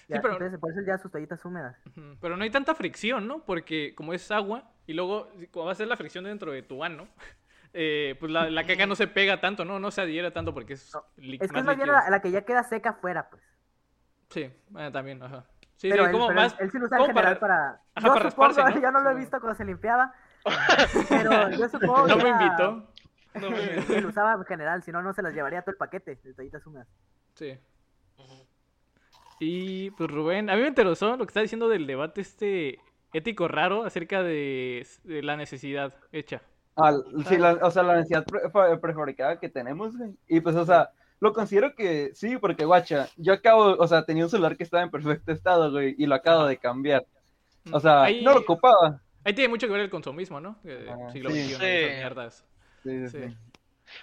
[0.06, 1.76] Ya, pero- Entonces por eso ya sus toallitas húmedas.
[2.20, 3.42] Pero no hay tanta fricción, ¿no?
[3.44, 6.84] Porque como es agua y luego como va a ser la fricción dentro de tu
[6.84, 7.08] ano,
[7.72, 9.78] eh, pues la, la caca no se pega tanto, ¿no?
[9.78, 12.30] No se adhiere tanto porque es, No, Es que es más bien la, la que
[12.30, 13.42] ya queda seca afuera, pues.
[14.28, 14.42] Sí,
[14.78, 15.46] eh, también, ajá.
[15.82, 16.52] Sí, pero sí, él, como pero más...
[16.52, 17.56] él, él sí lo usa en general para...
[17.94, 18.80] Ajá, yo para supongo, rasparse, ¿no?
[18.82, 20.14] ya no lo he visto cuando se limpiaba.
[21.08, 22.88] pero yo supongo No que me invitó.
[23.34, 26.20] No me- lo usaba en general, si no, no se las llevaría todo el paquete
[26.22, 26.86] de toallitas húmedas.
[27.34, 27.58] Sí.
[29.40, 32.78] Y pues Rubén, a mí me interesó lo que está diciendo del debate este
[33.12, 36.42] ético raro acerca de, de la necesidad hecha.
[36.76, 36.92] Ah,
[37.26, 40.16] sí, la- o sea, la necesidad pre- fa- prefabricada que tenemos, güey.
[40.28, 40.90] Y pues, o sea,
[41.22, 44.82] lo considero que sí, porque, guacha, yo acabo, o sea, tenía un celular que estaba
[44.82, 47.06] en perfecto estado, güey, y lo acabo de cambiar.
[47.70, 49.00] O sea, ahí, no lo ocupaba.
[49.22, 50.60] ahí tiene mucho que ver el consumismo, ¿no?
[50.62, 51.42] Que Ah, siglo sí.
[51.42, 51.94] XXI, Sí.
[51.94, 52.44] mierdas.
[52.82, 53.18] Sí, sí.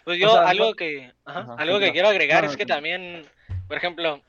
[0.06, 2.50] Pues O yo sea, algo no- que ajá, Ajá, algo sí, que quiero agregar No,
[2.52, 2.76] es que no.
[2.76, 3.26] también,
[3.68, 4.22] por ejemplo,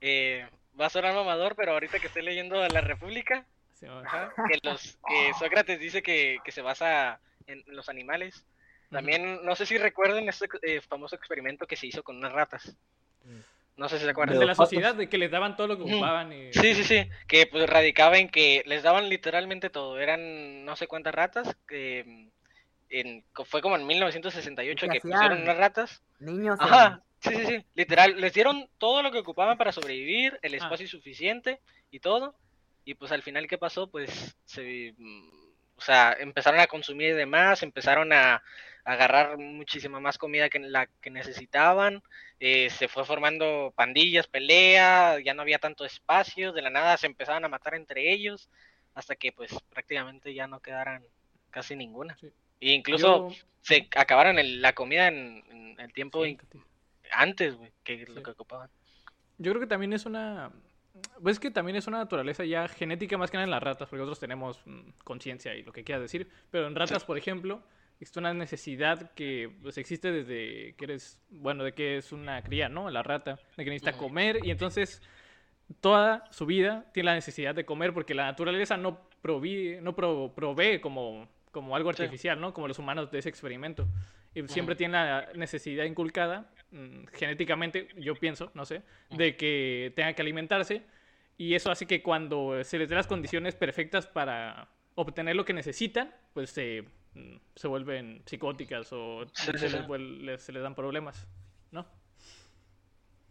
[0.00, 0.48] eh,
[0.80, 3.98] va a sonar mamador, pero ahorita que estoy leyendo La República, Sí, ¿no?
[3.98, 8.42] ajá, que los que Sócrates dice que, que se basa en los animales.
[8.90, 12.76] También no sé si recuerden este eh, famoso experimento que se hizo con unas ratas.
[13.76, 14.38] No sé si se acuerdan.
[14.38, 16.32] de la sociedad, de que les daban todo lo que ocupaban.
[16.32, 16.52] Y...
[16.52, 20.88] Sí, sí, sí, que pues radicaba en que les daban literalmente todo, eran no sé
[20.88, 22.28] cuántas ratas, que mm,
[22.90, 26.02] en, fue como en 1968 ¿Y que qué pusieron unas ratas.
[26.18, 26.58] Niños.
[26.60, 30.56] Ajá, sí, sí, sí, literal, les dieron todo lo que ocupaban para sobrevivir, el Ah.
[30.56, 31.60] espacio suficiente
[31.92, 32.34] y todo,
[32.84, 33.88] y pues al final, ¿qué pasó?
[33.88, 35.28] Pues se, mm,
[35.76, 38.42] o sea, empezaron a consumir de más, empezaron a
[38.92, 42.02] agarrar muchísima más comida que la que necesitaban,
[42.40, 47.06] eh, se fue formando pandillas, pelea, ya no había tanto espacio, de la nada se
[47.06, 48.48] empezaban a matar entre ellos,
[48.94, 51.02] hasta que pues prácticamente ya no quedaran
[51.50, 52.16] casi ninguna.
[52.18, 52.28] Sí.
[52.60, 56.58] E incluso Yo- se acabaron el- la comida en, en el tiempo Sí, in- Katy.
[57.12, 58.12] antes, que Sí.
[58.12, 58.70] lo que ocupaban.
[59.36, 60.50] Yo creo que también es una.
[61.22, 64.00] Pues que también es una naturaleza ya genética más que nada en las ratas, porque
[64.00, 66.28] nosotros tenemos mm, conciencia y lo que quieras decir.
[66.50, 67.62] Pero en ratas, por ejemplo,
[68.00, 71.18] existe una necesidad que pues, existe desde que eres.
[71.30, 72.90] Bueno, de que es una cría, ¿no?
[72.90, 75.02] La rata, de que necesita comer y entonces
[75.80, 80.32] toda su vida tiene la necesidad de comer porque la naturaleza no, proví, no pro-
[80.34, 82.54] provee como, como algo artificial, ¿no?
[82.54, 83.86] Como los humanos de ese experimento.
[84.34, 90.12] Y siempre tiene la necesidad inculcada, mm, genéticamente, yo pienso, no sé, de que tenga
[90.12, 90.82] que alimentarse.
[91.36, 95.52] Y eso hace que cuando se les dé las condiciones perfectas para obtener lo que
[95.52, 96.86] necesitan, pues se, mm,
[97.54, 101.26] se vuelven psicóticas o Sí, se, sí, les les- se les dan problemas,
[101.70, 101.86] ¿no?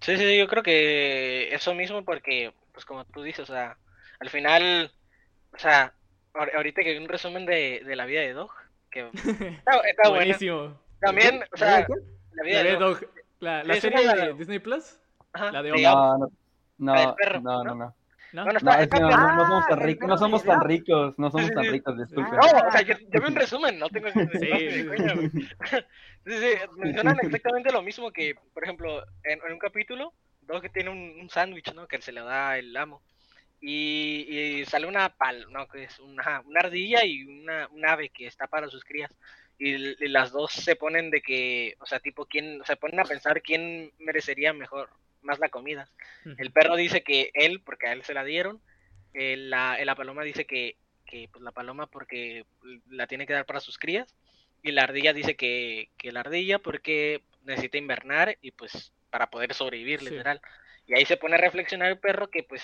[0.01, 3.77] Sí, sí, yo creo que eso mismo porque, pues como tú dices, o sea,
[4.19, 4.91] al final,
[5.53, 5.93] o sea,
[6.33, 8.51] ahor- ahorita que vi un resumen de, de la vida de Dog,
[8.91, 9.09] que
[9.63, 10.15] está, está bueno.
[10.15, 10.79] Buenísimo.
[10.99, 11.87] También, o sea, la
[12.33, 12.99] La, vida de Dog.
[12.99, 13.09] Dog-
[13.39, 14.99] la, la serie de Disney Plus.
[15.33, 16.17] Ajá, la de llama-
[16.77, 17.95] No, no, no, no, ¿no?
[18.31, 18.51] No, no.
[18.51, 18.53] ¿no?
[18.53, 19.33] Bueno, No, está, es que está no, perro.
[19.33, 22.41] no somos Ah, tan ricos, no somos tan ricos, no somos tan ricos, disculpen.
[22.41, 24.87] No, o sea, yo, yo vi un resumen, no tengo Sí,
[26.25, 30.89] sí, mencionan exactamente lo mismo que, por ejemplo, en, en un capítulo, Dog que tiene
[30.89, 31.87] un, un sándwich, ¿no?
[31.87, 33.03] Que se le da el amo.
[33.59, 34.27] Y,
[34.61, 38.27] y sale una pal, no, que es una, una ardilla y una, un ave que
[38.27, 39.11] está para sus crías.
[39.57, 43.05] Y, y las dos se ponen de que, o sea, tipo, quién, se ponen a
[43.05, 44.89] pensar quién merecería mejor,
[45.27, 45.87] más la comida.
[46.37, 48.59] El perro dice que él, porque a él se la dieron.
[49.13, 50.75] eh, la, eh, la paloma dice que,
[51.05, 52.45] que pues, la paloma porque
[52.89, 54.15] la tiene que dar para sus crías.
[54.63, 59.53] Y la ardilla dice que, que la ardilla porque necesita invernar y pues para poder
[59.53, 60.09] sobrevivir, Sí.
[60.09, 60.41] literal.
[60.87, 62.63] Y ahí se pone a reflexionar el perro que pues,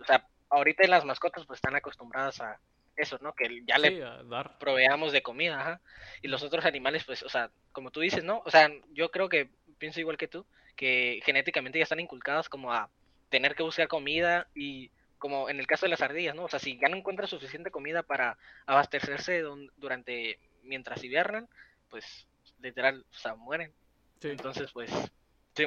[0.00, 2.58] o sea, ahorita las mascotas pues están acostumbradas a
[2.96, 3.32] eso, ¿no?
[3.34, 3.98] Que ya le Sí,
[4.28, 4.58] dar.
[4.58, 5.80] proveamos de comida, ajá.
[6.22, 8.42] Y los otros animales, pues, o sea, como tú dices, ¿no?
[8.44, 9.48] O sea, yo creo que
[9.78, 10.46] pienso igual que tú,
[10.76, 12.88] que genéticamente ya están inculcadas como a
[13.28, 16.44] tener que buscar comida y como en el caso de las ardillas, ¿no?
[16.44, 21.48] O sea, si ya no encuentran suficiente comida para abastecerse don- durante, mientras hibernan,
[21.88, 22.26] pues,
[22.60, 23.72] literal, o sea, mueren.
[24.20, 24.30] Sí.
[24.30, 24.90] Entonces, pues,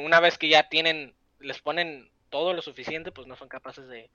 [0.02, 4.10] una vez que ya tienen, les ponen todo lo suficiente, pues no son capaces de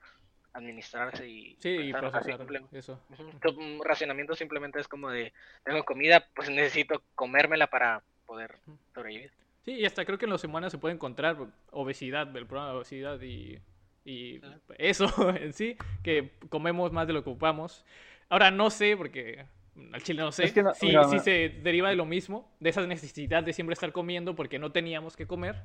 [0.53, 2.99] administrarse y Sí, sea, procesar simple- eso.
[3.09, 3.31] Ujú.
[3.39, 5.33] Tu, racionamiento simplemente es como de,
[5.63, 8.59] tengo comida, pues necesito comérmela para poder
[8.93, 9.31] sobrevivir.
[9.63, 11.37] Sí, y hasta creo que en los humanos se puede encontrar
[11.71, 13.59] obesidad, el problema de obesidad y,
[14.03, 14.59] y Ajá.
[14.77, 17.85] eso en sí, que comemos más de lo que ocupamos.
[18.29, 19.45] Ahora no sé, porque
[19.93, 21.23] al chile no sé, Es que no- si, mira, si mira.
[21.23, 25.15] se deriva de lo mismo, de esa necesidad de siempre estar comiendo porque no teníamos
[25.15, 25.55] que comer,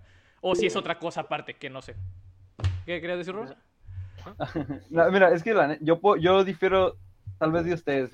[0.42, 1.94] o si es otra cosa aparte, que no sé.
[2.84, 3.56] ¿Qué querías decir, Rosa?
[4.90, 6.96] No, mira, es que la yo, yo difiero
[7.38, 8.10] tal vez de ustedes,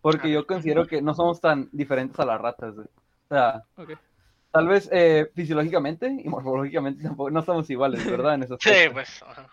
[0.00, 2.74] porque yo considero que no somos tan diferentes a las ratas.
[2.78, 2.84] O
[3.28, 4.13] sea, Ok.
[4.54, 8.34] Tal vez eh, fisiológicamente y morfológicamente tampoco, no somos iguales, ¿verdad?
[8.36, 9.20] En esos Sí, pues.
[9.22, 9.48] ajá.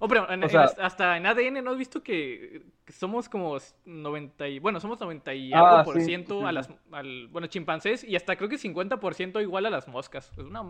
[0.00, 4.58] Oh, O en- sea- hasta en ADN no has visto que somos como 90 y,
[4.58, 8.04] bueno, somos 90 y Ah, algo por sí, ciento sí, a las, al, bueno, chimpancés
[8.04, 10.30] y hasta creo que 50% igual a las moscas.
[10.36, 10.62] Es una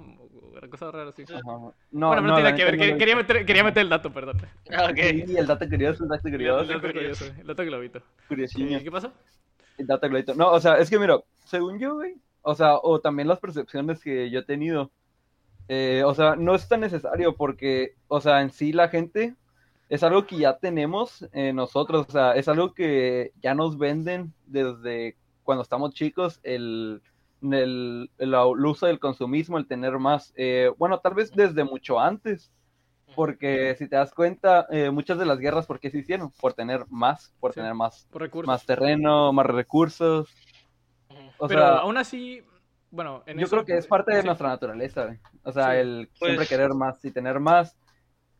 [0.70, 1.22] cosa rara así.
[1.22, 1.42] Ajá.
[1.42, 1.72] No,
[2.08, 4.40] bueno, no, no, tiene que ver, no quería, meter, quería meter el dato, perdón.
[4.72, 4.96] Ah, ok.
[5.26, 7.24] Sí, el dato curioso, el dato El curioso, dato curioso.
[7.40, 8.02] el dato globito.
[8.28, 8.78] curiosinho.
[8.78, 9.12] ¿Y qué pasó?
[9.78, 10.34] El dato globito.
[10.34, 12.14] No, o sea, es que mira, según yo, güey,
[12.44, 14.92] o sea, o también las percepciones que yo he tenido,
[15.68, 19.36] eh, o sea, no es tan necesario porque, o sea, en sí la gente
[19.88, 24.34] es algo que ya tenemos eh, nosotros, o sea, es algo que ya nos venden
[24.46, 27.02] desde cuando estamos chicos, el,
[27.42, 32.00] el, el, el uso del consumismo, el tener más, eh, bueno, tal vez desde mucho
[32.00, 32.52] antes,
[33.14, 36.32] porque si te das cuenta, eh, muchas de las guerras, ¿por qué se hicieron?
[36.40, 37.60] Por tener más, por Sí.
[37.60, 38.46] tener más, Por recursos.
[38.46, 40.43] más terreno, más recursos.
[41.44, 42.42] O pero sea, aún así,
[42.90, 44.26] bueno, en yo eso- creo que es parte de sí.
[44.26, 45.16] nuestra naturaleza.
[45.42, 45.76] O sea, Sí.
[45.78, 47.76] el Pues- siempre querer más y tener más.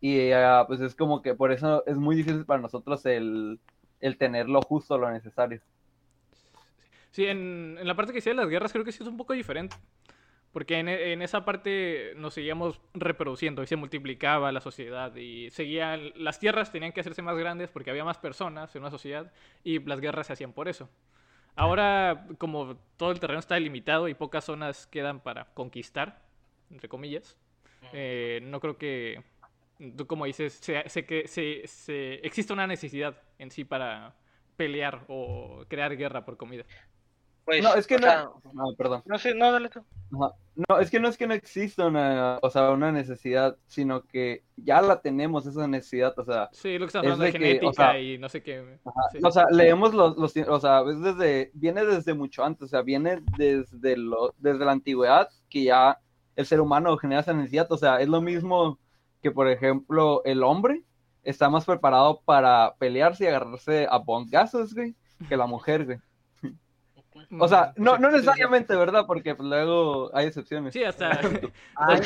[0.01, 3.59] Y ah, pues es como que por eso es muy difícil para nosotros el,
[4.01, 5.61] el tener lo justo, lo necesario.
[7.11, 9.17] Sí, en, en la parte que decía de las guerras creo que sí es un
[9.17, 9.77] poco diferente.
[10.53, 16.13] Porque en, en esa parte nos seguíamos reproduciendo y se multiplicaba la sociedad y seguían,
[16.15, 19.33] las tierras tenían que hacerse más grandes porque había más personas en una sociedad
[19.65, 20.89] y las guerras se hacían por eso.
[21.57, 26.21] Ahora, como todo el terreno está delimitado y pocas zonas quedan para conquistar,
[26.71, 27.37] entre comillas,
[27.93, 29.23] eh, no creo que,
[29.97, 34.15] tú como dices, se, se, que se, se, existe una necesidad en sí para
[34.57, 36.65] pelear o crear guerra por comida.
[37.45, 38.03] Pues, No, es que no.
[38.03, 39.03] sea, No, perdón.
[39.05, 39.85] no sé, no, dale tú.
[40.15, 40.35] Ajá.
[40.57, 44.45] No, es que no es que no exista una, o sea, una necesidad, sino que
[44.57, 47.33] ya la tenemos esa necesidad, o sea, Sí, lo que estamos Es hablando de, de
[47.33, 48.79] que, genética o sea, y no sé qué.
[49.11, 49.19] Sí.
[49.25, 52.83] O sea, leemos los, los, o sea, es desde, viene desde mucho antes, o sea,
[52.83, 55.99] viene desde, lo, desde la antigüedad que ya
[56.37, 58.79] el ser humano genera esa necesidad, o sea, es lo mismo
[59.21, 60.85] que, por ejemplo, el hombre
[61.25, 64.95] está más preparado para pelearse y agarrarse a bongazos, güey,
[65.29, 65.99] que la mujer, güey.
[67.39, 69.05] O sea, no, no necesariamente, ¿verdad?
[69.07, 70.73] Porque pues, luego hay excepciones.
[70.73, 71.11] Sí, hasta.
[71.77, 72.01] Ay,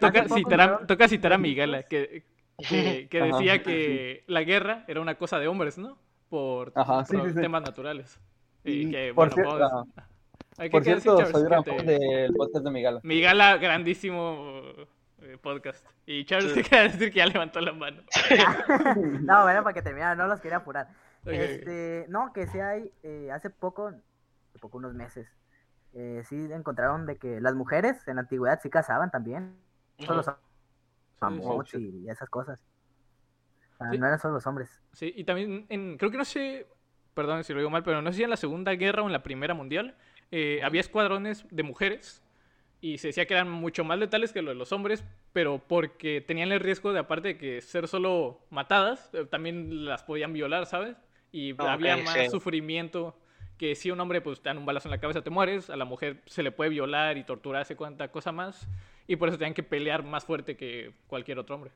[0.00, 1.84] toca, citar a, toca citar a los Miguel, mitos.
[2.68, 5.98] que, que, Ajá, decía sí, que la guerra era una cosa de hombres, ¿no?
[6.28, 7.40] Por, Ajá, sí, por sí, sí.
[7.40, 8.20] temas naturales.
[8.62, 10.08] Y que, por bueno, cierto, vamos- ajá.
[10.58, 13.00] Hay que Por cierto, Charles, soy gran te- fan del podcast de Migala.
[13.02, 14.62] Migala, grandísimo
[15.22, 15.84] eh, podcast.
[16.06, 16.62] Y Charles Sí.
[16.62, 18.02] te quería decir que ya levantó la mano.
[19.22, 20.88] no, bueno, para que terminara, no los quería apurar.
[21.26, 23.92] Este, no, que sí hay, eh, hace poco,
[24.54, 25.28] hace poco, unos meses,
[25.94, 29.56] eh, sí encontraron de que las mujeres en la antigüedad sí cazaban también.
[29.98, 30.30] Solo los
[31.20, 32.02] mamuts sí.
[32.04, 32.60] y esas cosas.
[33.74, 33.98] O sea, Sí.
[33.98, 34.80] No eran solo los hombres.
[34.92, 36.66] Sí, y también en, creo que no sé
[37.14, 39.12] perdón si lo digo mal, pero no sé si en la Segunda Guerra o en
[39.12, 39.94] la Primera Mundial,
[40.30, 42.22] eh, había escuadrones de mujeres
[42.80, 46.20] y se decía que eran mucho más letales que los de los hombres, pero porque
[46.20, 50.66] tenían el riesgo de, aparte de que ser solo matadas, eh, también las podían violar,
[50.66, 50.96] ¿sabes?
[51.32, 52.28] Y había más sí.
[52.28, 53.16] sufrimiento
[53.58, 55.76] que si un hombre pues te dan un balazo en la cabeza te mueres, a
[55.76, 58.66] la mujer se le puede violar y torturar, hace cuánta cosa más,
[59.06, 61.70] y por eso tenían que pelear más fuerte que cualquier otro hombre.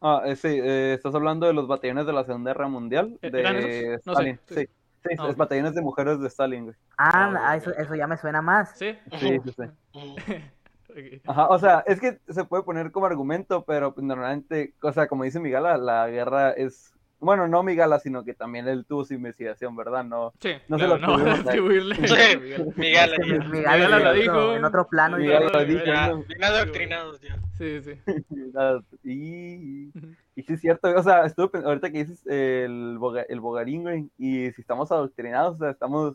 [0.00, 3.30] Ah, eh, sí, eh, estás hablando de los batallones de la Segunda Guerra Mundial ¿E-
[3.30, 4.06] de eran esos?
[4.06, 4.40] No sé, Stalin.
[4.48, 4.54] sí.
[4.54, 4.66] Sí,
[5.10, 6.76] sí, Ah, batallones de mujeres de Stalin, güey.
[6.96, 8.78] Ah, Ah, ah, eso, eso ya me suena más.
[8.78, 8.96] ¿Sí?
[9.20, 9.64] Sí, sí, sí.
[11.26, 15.08] Ajá, o sea, es que se puede poner como argumento, pero pues, normalmente, o sea,
[15.08, 16.93] como dice Migala, la guerra es,
[17.24, 20.04] bueno, no Migala, sino que también él tuvo su investigación, ¿verdad?
[20.04, 21.28] No, Sí, No se lo no él.
[21.48, 21.96] atribuirle.
[22.08, 22.14] Sí.
[22.76, 22.92] Mi- mi
[23.62, 24.32] gallo lo en dijo.
[24.32, 25.18] otro- En otro plano.
[25.18, 25.84] Yo- lo dijo.
[25.86, 26.22] No.
[26.24, 27.36] bien adoctrinados ya.
[27.58, 27.92] Sí, sí.
[29.04, 29.90] y,
[30.36, 34.08] y sí es cierto, o sea, estuve ahorita que dices el, boga- el bogarín, güey,
[34.18, 36.14] y si estamos adoctrinados, o sea, estamos,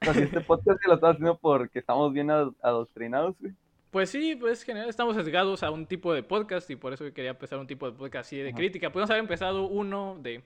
[0.00, 3.52] o sea, si este podcast lo estamos haciendo porque estamos bien ad- adoctrinados, güey.
[3.90, 7.12] Pues sí, pues en general estamos sesgados a un tipo de podcast y por eso
[7.12, 8.56] quería empezar un tipo de podcast así de Ajá.
[8.56, 8.90] crítica.
[8.90, 10.44] Podemos haber empezado uno de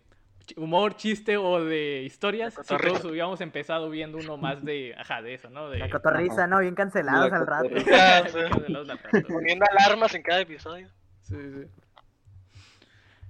[0.56, 2.54] humor, chiste o de historias.
[2.54, 5.68] Si todos hubiéramos empezado viendo uno más de, ajá, de eso, ¿no?
[5.68, 5.78] De...
[5.78, 6.60] La cotorriza, ¿no?
[6.60, 7.68] Bien cancelados La al rato.
[7.84, 9.28] Cancelados al rato.
[9.28, 10.88] Poniendo alarmas en cada episodio.
[11.22, 11.66] Sí, sí.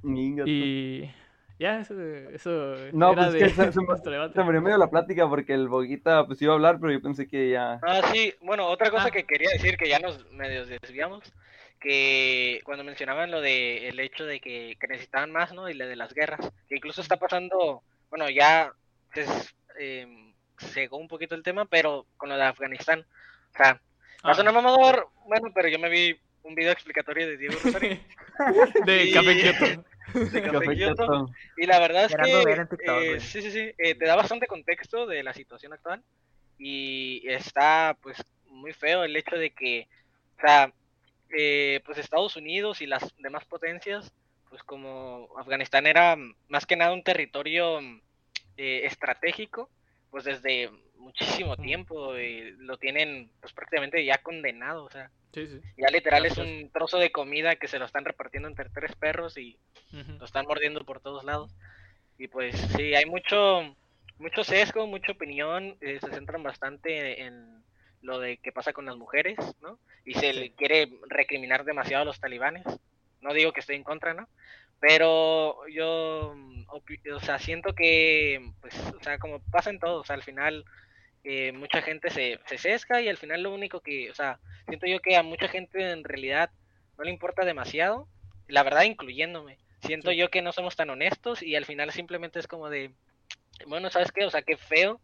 [0.05, 1.11] Inga, Y
[1.59, 1.95] ya, eso,
[2.33, 3.81] eso No, era pues de es que se- se
[4.45, 7.27] me- dio medio la plática porque el Boguita pues iba a hablar, pero yo pensé
[7.29, 7.79] que ya...
[7.83, 9.11] Ah, sí, bueno, otra cosa Ah.
[9.11, 11.33] que quería decir, que ya nos medio desviamos,
[11.81, 15.69] que cuando mencionaban lo de el hecho de que, que necesitaban más, ¿no?
[15.69, 18.73] Y lo de las guerras, que incluso está pasando, bueno, ya
[19.13, 19.27] se
[19.79, 23.01] eh, cegó un poquito el tema, pero con lo de Afganistán.
[23.53, 24.35] O sea, va a Ah.
[24.35, 27.99] sonar mamador, bueno, pero yo me vi un video explicatorio de Diego Rosario
[28.87, 29.85] de Y- Café Kioto.
[30.15, 31.31] de Café Café Kioto, Kioto.
[31.57, 35.07] y la verdad es que TikTok, eh, sí, sí, sí, eh, te da bastante contexto
[35.07, 36.03] de la situación actual.
[36.59, 39.89] Y está pues muy feo el hecho de que,
[40.39, 40.73] o sea,
[41.37, 44.13] eh, pues Estados Unidos y las demás potencias,
[44.49, 46.17] pues como Afganistán era
[46.49, 47.81] más que nada un territorio
[48.57, 49.69] eh, estratégico,
[50.11, 55.61] pues desde muchísimo tiempo eh, lo tienen pues prácticamente ya condenado, o sea, Sí, sí.
[55.77, 59.37] ya literal es un trozo de comida que se lo están repartiendo entre tres perros
[59.37, 59.59] y
[60.19, 61.51] lo están mordiendo por todos lados.
[62.19, 63.75] Y pues sí, hay mucho,
[64.19, 67.65] mucho sesgo, mucha opinión, eh, se centran bastante en
[68.03, 69.79] lo de qué pasa con las mujeres, ¿no?
[70.05, 72.65] Y se le quiere recriminar demasiado a los talibanes.
[73.21, 74.29] No digo que estoy en contra, ¿no?
[74.87, 76.65] Pero yo, mm,
[77.15, 80.65] o sea, siento que, pues, o sea, como pasa en todo, o sea, al final
[81.25, 84.87] eh, mucha gente se, se sesga y al final lo único que, o sea, siento
[84.87, 86.51] yo que a mucha gente en realidad
[86.99, 88.09] no le importa demasiado,
[88.49, 89.59] la verdad incluyéndome.
[89.81, 90.19] Siento Sí.
[90.19, 92.93] yo que no somos tan honestos y al final simplemente es como de,
[93.67, 94.25] bueno, ¿sabes qué?
[94.27, 95.01] O sea, qué feo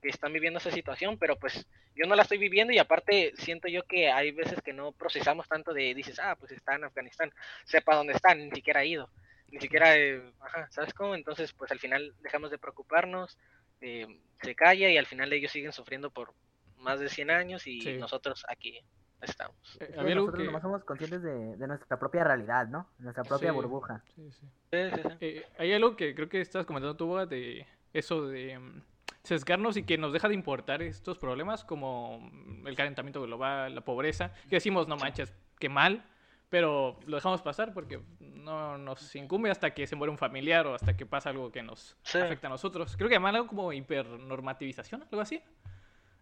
[0.00, 3.68] que están viviendo esa situación, pero pues yo no la estoy viviendo y aparte siento
[3.68, 7.32] yo que hay veces que no procesamos tanto de, dices, ah, pues está en Afganistán,
[7.64, 9.10] sepa dónde está, ni siquiera ha ido,
[9.50, 11.14] ni siquiera, eh, ajá, ¿sabes cómo?
[11.14, 13.36] Entonces, pues al final dejamos de preocuparnos,
[13.80, 14.06] eh,
[14.42, 16.34] se calla y al final ellos siguen sufriendo por
[16.76, 17.92] más de 100 años y Sí.
[17.94, 18.80] nosotros aquí
[19.20, 19.56] estamos.
[19.80, 20.44] Eh, Sí, nosotros que...
[20.44, 22.88] nomás somos conscientes de, de nuestra propia realidad, ¿no?
[22.98, 23.54] Nuestra propia Sí.
[23.54, 24.04] burbuja.
[24.14, 24.46] Sí, sí.
[24.70, 25.16] Sí, sí, sí.
[25.20, 28.82] Eh, hay algo que creo que estás comentando tú, Boga, de eso de mm,
[29.28, 33.80] sesgarnos y que nos deja de importar estos problemas como mm, el calentamiento global, la
[33.82, 36.02] pobreza, que decimos, no manches, qué mal,
[36.48, 40.74] pero lo dejamos pasar porque no nos incumbe hasta que se muere un familiar o
[40.74, 42.18] hasta que pasa algo que nos Sí.
[42.18, 42.96] afecta a nosotros.
[42.96, 45.40] Creo que llaman algo como hipernormativización, algo así.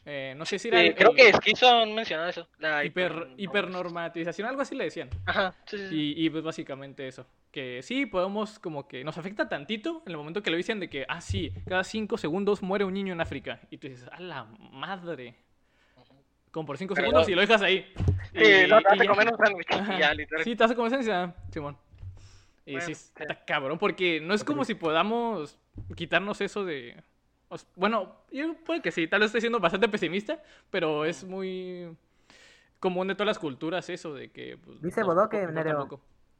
[0.05, 0.81] Eh, no sé si era...
[0.83, 2.49] Eh, el- creo el que Esquizo han mencionado eso.
[2.59, 5.11] La hiper, hiper- hipernormativización, algo así le decían.
[5.27, 6.15] Ajá, sí, sí.
[6.17, 7.27] Y, y pues básicamente eso.
[7.57, 10.91] Que sí, podemos como que nos afecta tantito en el momento que lo dicen de
[10.91, 13.61] que, ah, sí, cada cinco segundos muere un niño en África.
[13.71, 15.37] Y tú dices, a la madre.
[16.51, 17.91] Como por cinco Pero segundos no- y lo dejas ahí.
[18.35, 19.07] Sí, Y- no, te ya.
[19.09, 19.69] comer un sándwich.
[20.45, 21.79] Sí, te hace esencia, Simón.
[22.67, 23.11] Y Bueno, sí, sí.
[23.21, 25.59] está cabrón, porque no es como si podamos
[25.95, 27.03] quitarnos eso de...
[27.75, 31.89] Bueno, yo puede que sí, tal vez estoy siendo bastante pesimista, pero es muy
[32.81, 34.59] común de todas las culturas eso de que...
[34.59, 35.89] Pues, Dice Bodoque, Nereo.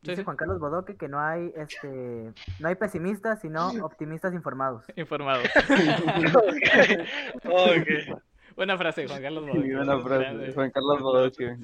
[0.03, 4.33] Sí, Dice sí, Juan Carlos Bodoque que no hay este no hay pesimistas, sino optimistas
[4.35, 4.85] informados.
[4.97, 5.43] informado.
[7.45, 8.21] Ok.
[8.55, 9.77] Buena frase, Juan Carlos Sí, Bodoque.
[9.77, 10.53] buena frase.
[10.53, 11.57] Juan Carlos Bodoque.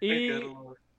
[0.00, 0.30] Y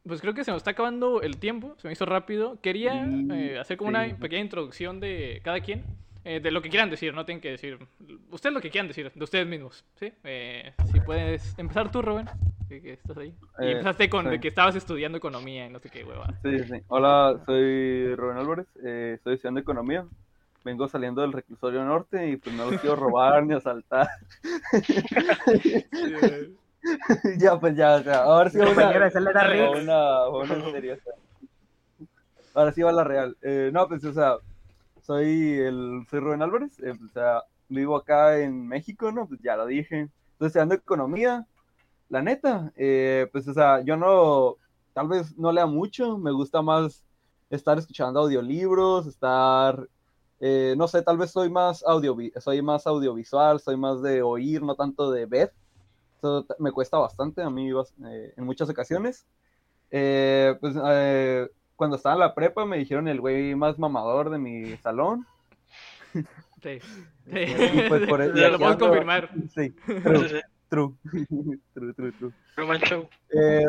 [0.08, 2.60] pues creo que se nos está acabando el tiempo, se me hizo rápido.
[2.62, 3.98] Quería eh, hacer como sí.
[3.98, 5.84] una pequeña introducción de cada quien,
[6.28, 7.80] eh, de lo que quieran decir, no tienen que decir.
[8.32, 10.12] Ustedes lo que quieran decir, de ustedes mismos, ¿sí?
[10.26, 12.28] Eh, si puedes empezar tú, Rubén,
[12.68, 13.34] que, que estás ahí.
[13.60, 14.28] Y Eh, empezaste con sí.
[14.28, 16.28] de que estabas estudiando economía y no sé qué hueva.
[16.44, 16.82] Sí, sí.
[16.88, 20.06] Hola, soy Rubén Álvarez, eh, estoy estudiando economía.
[20.64, 24.10] vengo saliendo del reclusorio norte y pues no los quiero robar ni asaltar.
[27.40, 31.14] ya, pues ya, o sea, ahora sí una, una, una sea.
[32.54, 33.38] Ahora sí va la real.
[33.42, 34.36] Eh, no, pues, o sea,
[35.08, 39.26] soy el, soy Rubén Álvarez, o sea, vivo acá en México, ¿no?
[39.28, 40.10] Pues ya lo dije.
[40.34, 41.48] Estoy estudiando economía.
[42.10, 44.58] La neta, eh, pues, o sea, yo no,
[44.94, 47.04] tal vez no lea mucho, me gusta más
[47.50, 49.88] estar escuchando audiolibros, estar,
[50.42, 54.62] eh, no sé, tal vez soy más audio, soy más audiovisual, soy más de oír,
[54.62, 55.54] no tanto de ver.
[56.18, 59.26] Eso me cuesta bastante a mí eh, en muchas ocasiones.
[59.90, 60.76] Eh, pues
[61.78, 65.26] cuando estaba en la prepa me dijeron el güey más mamador de mi salón.
[66.62, 66.80] Sí.
[67.30, 69.30] Y pues por Sí, eso- lo puedo confirmar.
[69.54, 70.40] Sí, Sí, true, sí.
[70.70, 70.94] true,
[71.74, 73.08] true, true, true.
[73.32, 73.66] Eh,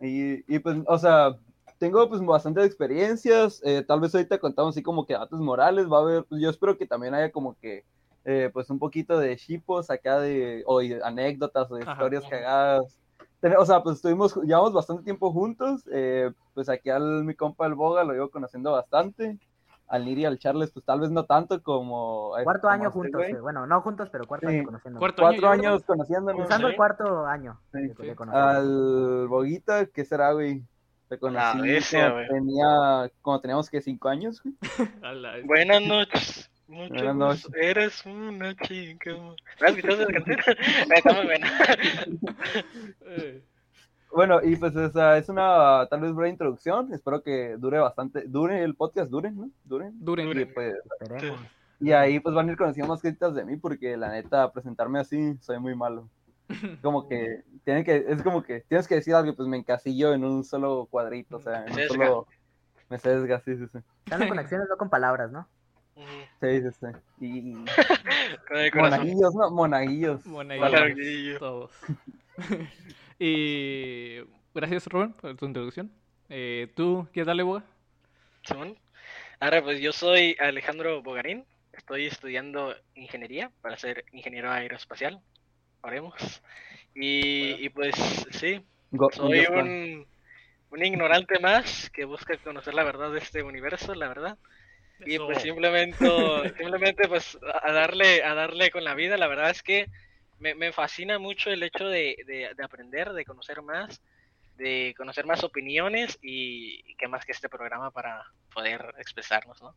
[0.00, 1.36] y, y, pues, o sea,
[1.78, 5.98] tengo pues bastantes experiencias, eh, tal vez ahorita contamos así como que datos morales, va
[5.98, 7.84] a haber, pues, yo espero que también haya como que,
[8.24, 11.92] eh, pues un poquito de shipos acá de, o anécdotas o de Ajá.
[11.92, 12.98] historias cagadas.
[13.58, 17.74] O sea, pues estuvimos, llevamos bastante tiempo juntos, eh, pues aquí al mi compa el
[17.74, 19.38] Boga lo llevo conociendo bastante,
[19.88, 22.32] al Niri y al Charles pues tal vez no tanto como...
[22.42, 23.32] Cuarto como año este juntos, güey.
[23.32, 24.54] eh, bueno, no juntos, pero cuarto Sí.
[24.56, 24.98] año conociendo.
[24.98, 26.44] Cuarto Cuatro año, años conociéndonos.
[26.44, 26.70] Usando Sí.
[26.72, 28.02] el cuarto año Sí, de- sí.
[28.02, 28.56] de conocernos.
[28.56, 30.64] Al Boguita, ¿qué será, güey?
[31.08, 32.28] Te conocí bestia, cuando, güey.
[32.28, 34.56] tenía, cuando teníamos que cinco años, güey.
[35.46, 36.50] Buenas noches.
[36.68, 37.56] Mucho Buenas gusto.
[37.56, 39.12] Eres una chica.
[39.12, 40.56] ¿No has escuchado esa canción?
[40.94, 41.50] Está muy buena.
[43.06, 43.42] Eh,
[44.12, 46.92] Bueno, y pues esa es una tal vez breve introducción.
[46.92, 49.50] Espero que dure bastante, dure el podcast, dure, ¿no?
[49.64, 49.90] Dure.
[49.92, 50.40] Duren.
[50.40, 50.74] Y, pues,
[51.80, 54.98] y ahí pues van a ir conociendo más cositas de mí, porque la neta, presentarme
[54.98, 56.08] así, soy muy malo.
[56.82, 60.24] Como que, tiene que, es como que tienes que decir algo, pues me encasillo en
[60.24, 62.26] un solo cuadrito, o sea, en un solo.
[62.88, 63.78] Me sesga, sí, sí, sí.
[64.04, 65.48] Están con acciones, no con palabras, ¿no?
[66.40, 66.86] Sí, sí, sí.
[67.26, 67.56] Y
[68.74, 69.50] monaguillos, ¿no?
[69.50, 70.26] Monaguillos.
[70.26, 71.38] Monaguillos, Monaguillo.
[71.38, 71.70] todos.
[73.18, 74.18] y
[74.54, 75.90] gracias, Rubén, por tu introducción.
[76.28, 77.64] Eh, ¿Tú qué tal, Boga?
[78.44, 78.76] Simón.
[79.40, 81.44] Ahora, pues yo soy Alejandro Bogarín.
[81.72, 85.20] Estoy estudiando ingeniería para ser ingeniero aeroespacial.
[85.82, 86.14] Oremos.
[86.94, 87.94] Y, y pues
[88.30, 90.06] sí, Go- soy un,
[90.70, 94.38] un ignorante más que busca conocer la verdad de este universo, la verdad.
[95.04, 96.06] Y pues simplemente,
[96.56, 99.88] simplemente pues a darle, a darle con la vida, la verdad es que
[100.38, 104.00] me, me fascina mucho el hecho de, de- de aprender, de conocer más,
[104.56, 108.24] de conocer más opiniones y, y qué más que este programa para
[108.54, 109.74] poder expresarnos, ¿no?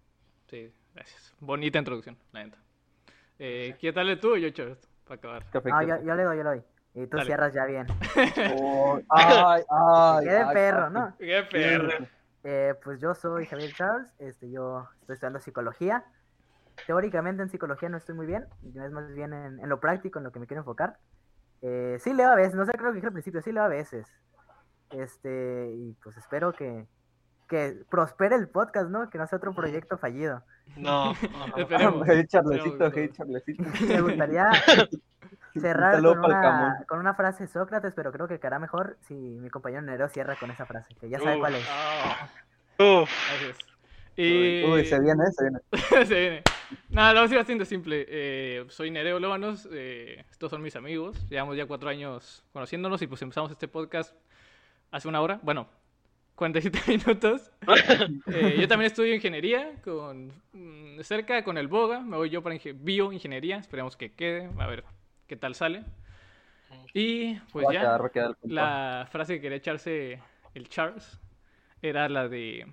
[0.49, 1.33] Sí, gracias.
[1.39, 2.57] Bonita introducción, la neta.
[3.37, 4.77] Eh, ¿Qué tal de tú, Yocho?
[5.05, 5.45] Para acabar.
[5.51, 5.69] Café.
[5.87, 6.61] yo, yo le doy, yo le doy.
[6.95, 7.25] Y tú Dale.
[7.27, 7.85] cierras ya bien.
[8.53, 10.89] Oh, ay, ay, Qué de perro.
[10.89, 11.15] ¿no?
[11.19, 12.07] Qué perro.
[12.43, 16.05] Eh, pues yo soy Javier Charles, este, yo estoy estudiando psicología.
[16.87, 20.19] Teóricamente en psicología no estoy muy bien, yo es más bien en, en lo práctico,
[20.19, 20.97] en lo que me quiero enfocar.
[21.61, 23.67] Eh, sí leo a veces, no sé, creo que dije al principio, sí leo a
[23.67, 24.07] veces.
[24.91, 26.87] Este, y pues espero que,
[27.47, 29.09] que prospere el podcast, ¿no?
[29.09, 30.43] Que no sea otro proyecto fallido.
[30.77, 31.13] No,
[31.57, 32.07] Esperemos.
[32.07, 33.09] Hey, Charlecito, hey.
[33.11, 33.63] Charlecito.
[33.87, 34.49] Me gustaría
[35.59, 39.49] cerrar con una, con una frase de Sócrates, pero creo que quedará mejor si mi
[39.49, 41.39] compañero Nereo cierra con esa frase, que ya sabe Uf.
[41.39, 41.69] cuál es.
[42.79, 43.09] Uf.
[44.15, 44.65] Y...
[44.65, 45.59] Uy, se viene, se viene.
[46.05, 46.43] Se viene.
[46.89, 48.05] Nada, lo voy a decir bastante simple.
[48.09, 51.25] Eh, soy Nereo Lóbanos, eh, estos son mis amigos.
[51.29, 54.13] Llevamos ya cuatro años conociéndonos y pues empezamos este podcast
[54.91, 55.39] hace una hora.
[55.41, 55.69] Bueno,
[56.35, 57.49] 47 minutos.
[58.27, 62.01] Eh, yo también estudio ingeniería con mm, cerca con el Boga.
[62.01, 63.57] Me voy yo para inge- bioingeniería.
[63.57, 64.49] Esperemos que quede.
[64.59, 64.83] A ver
[65.29, 65.85] qué tal sale.
[66.93, 67.79] Y pues Va ya.
[68.09, 68.35] quedar.
[68.41, 70.19] La frase que quería echarse
[70.55, 71.19] el Charles
[71.81, 72.67] era la de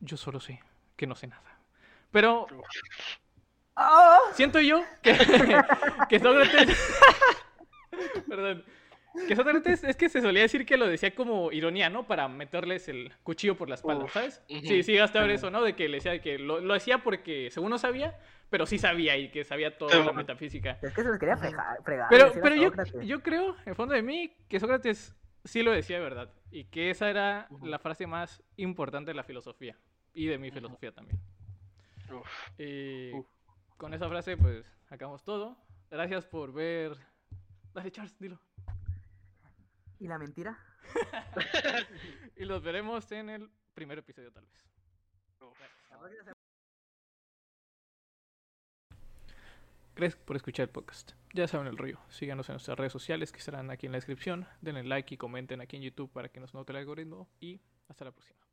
[0.00, 0.60] yo solo sé
[0.94, 1.58] que no sé nada.
[2.12, 2.46] Pero
[4.34, 5.12] siento yo que,
[6.08, 7.00] que Sócrates
[8.28, 8.64] perdón
[9.28, 12.06] que Sócrates es que se solía decir que lo decía como ironía, ¿no?
[12.06, 14.42] Para meterles el cuchillo por la espalda, Uf, ¿sabes?
[14.48, 15.62] Sí, sí, hasta ver eso, ¿no?
[15.62, 18.18] De que le decía que lo, lo hacía porque según no sabía,
[18.50, 20.78] pero sí sabía y que sabía toda la metafísica.
[20.82, 23.94] Es que se los quería fregar, fregar Pero, pero yo, yo creo, en el fondo
[23.94, 25.14] de mí, que Sócrates
[25.44, 26.32] sí lo decía de verdad.
[26.50, 29.76] Y que esa era la frase más importante de la filosofía.
[30.14, 31.20] Y de mi filosofía también.
[32.10, 32.26] uf.
[32.58, 33.26] Y Uf.
[33.76, 35.56] con esa frase, pues, acabamos todo.
[35.90, 36.96] Gracias por ver.
[37.74, 38.40] Dale, Charles, dilo.
[39.98, 40.58] ¿Y la mentira?
[42.36, 44.66] Y los veremos en el primer episodio, tal vez.
[49.96, 51.12] Gracias por escuchar el podcast.
[51.32, 51.98] Ya saben el rollo.
[52.10, 54.46] Síganos en nuestras redes sociales que estarán aquí en la descripción.
[54.60, 57.30] Denle like y comenten aquí en YouTube para que nos note el algoritmo.
[57.40, 58.45] Y hasta la próxima.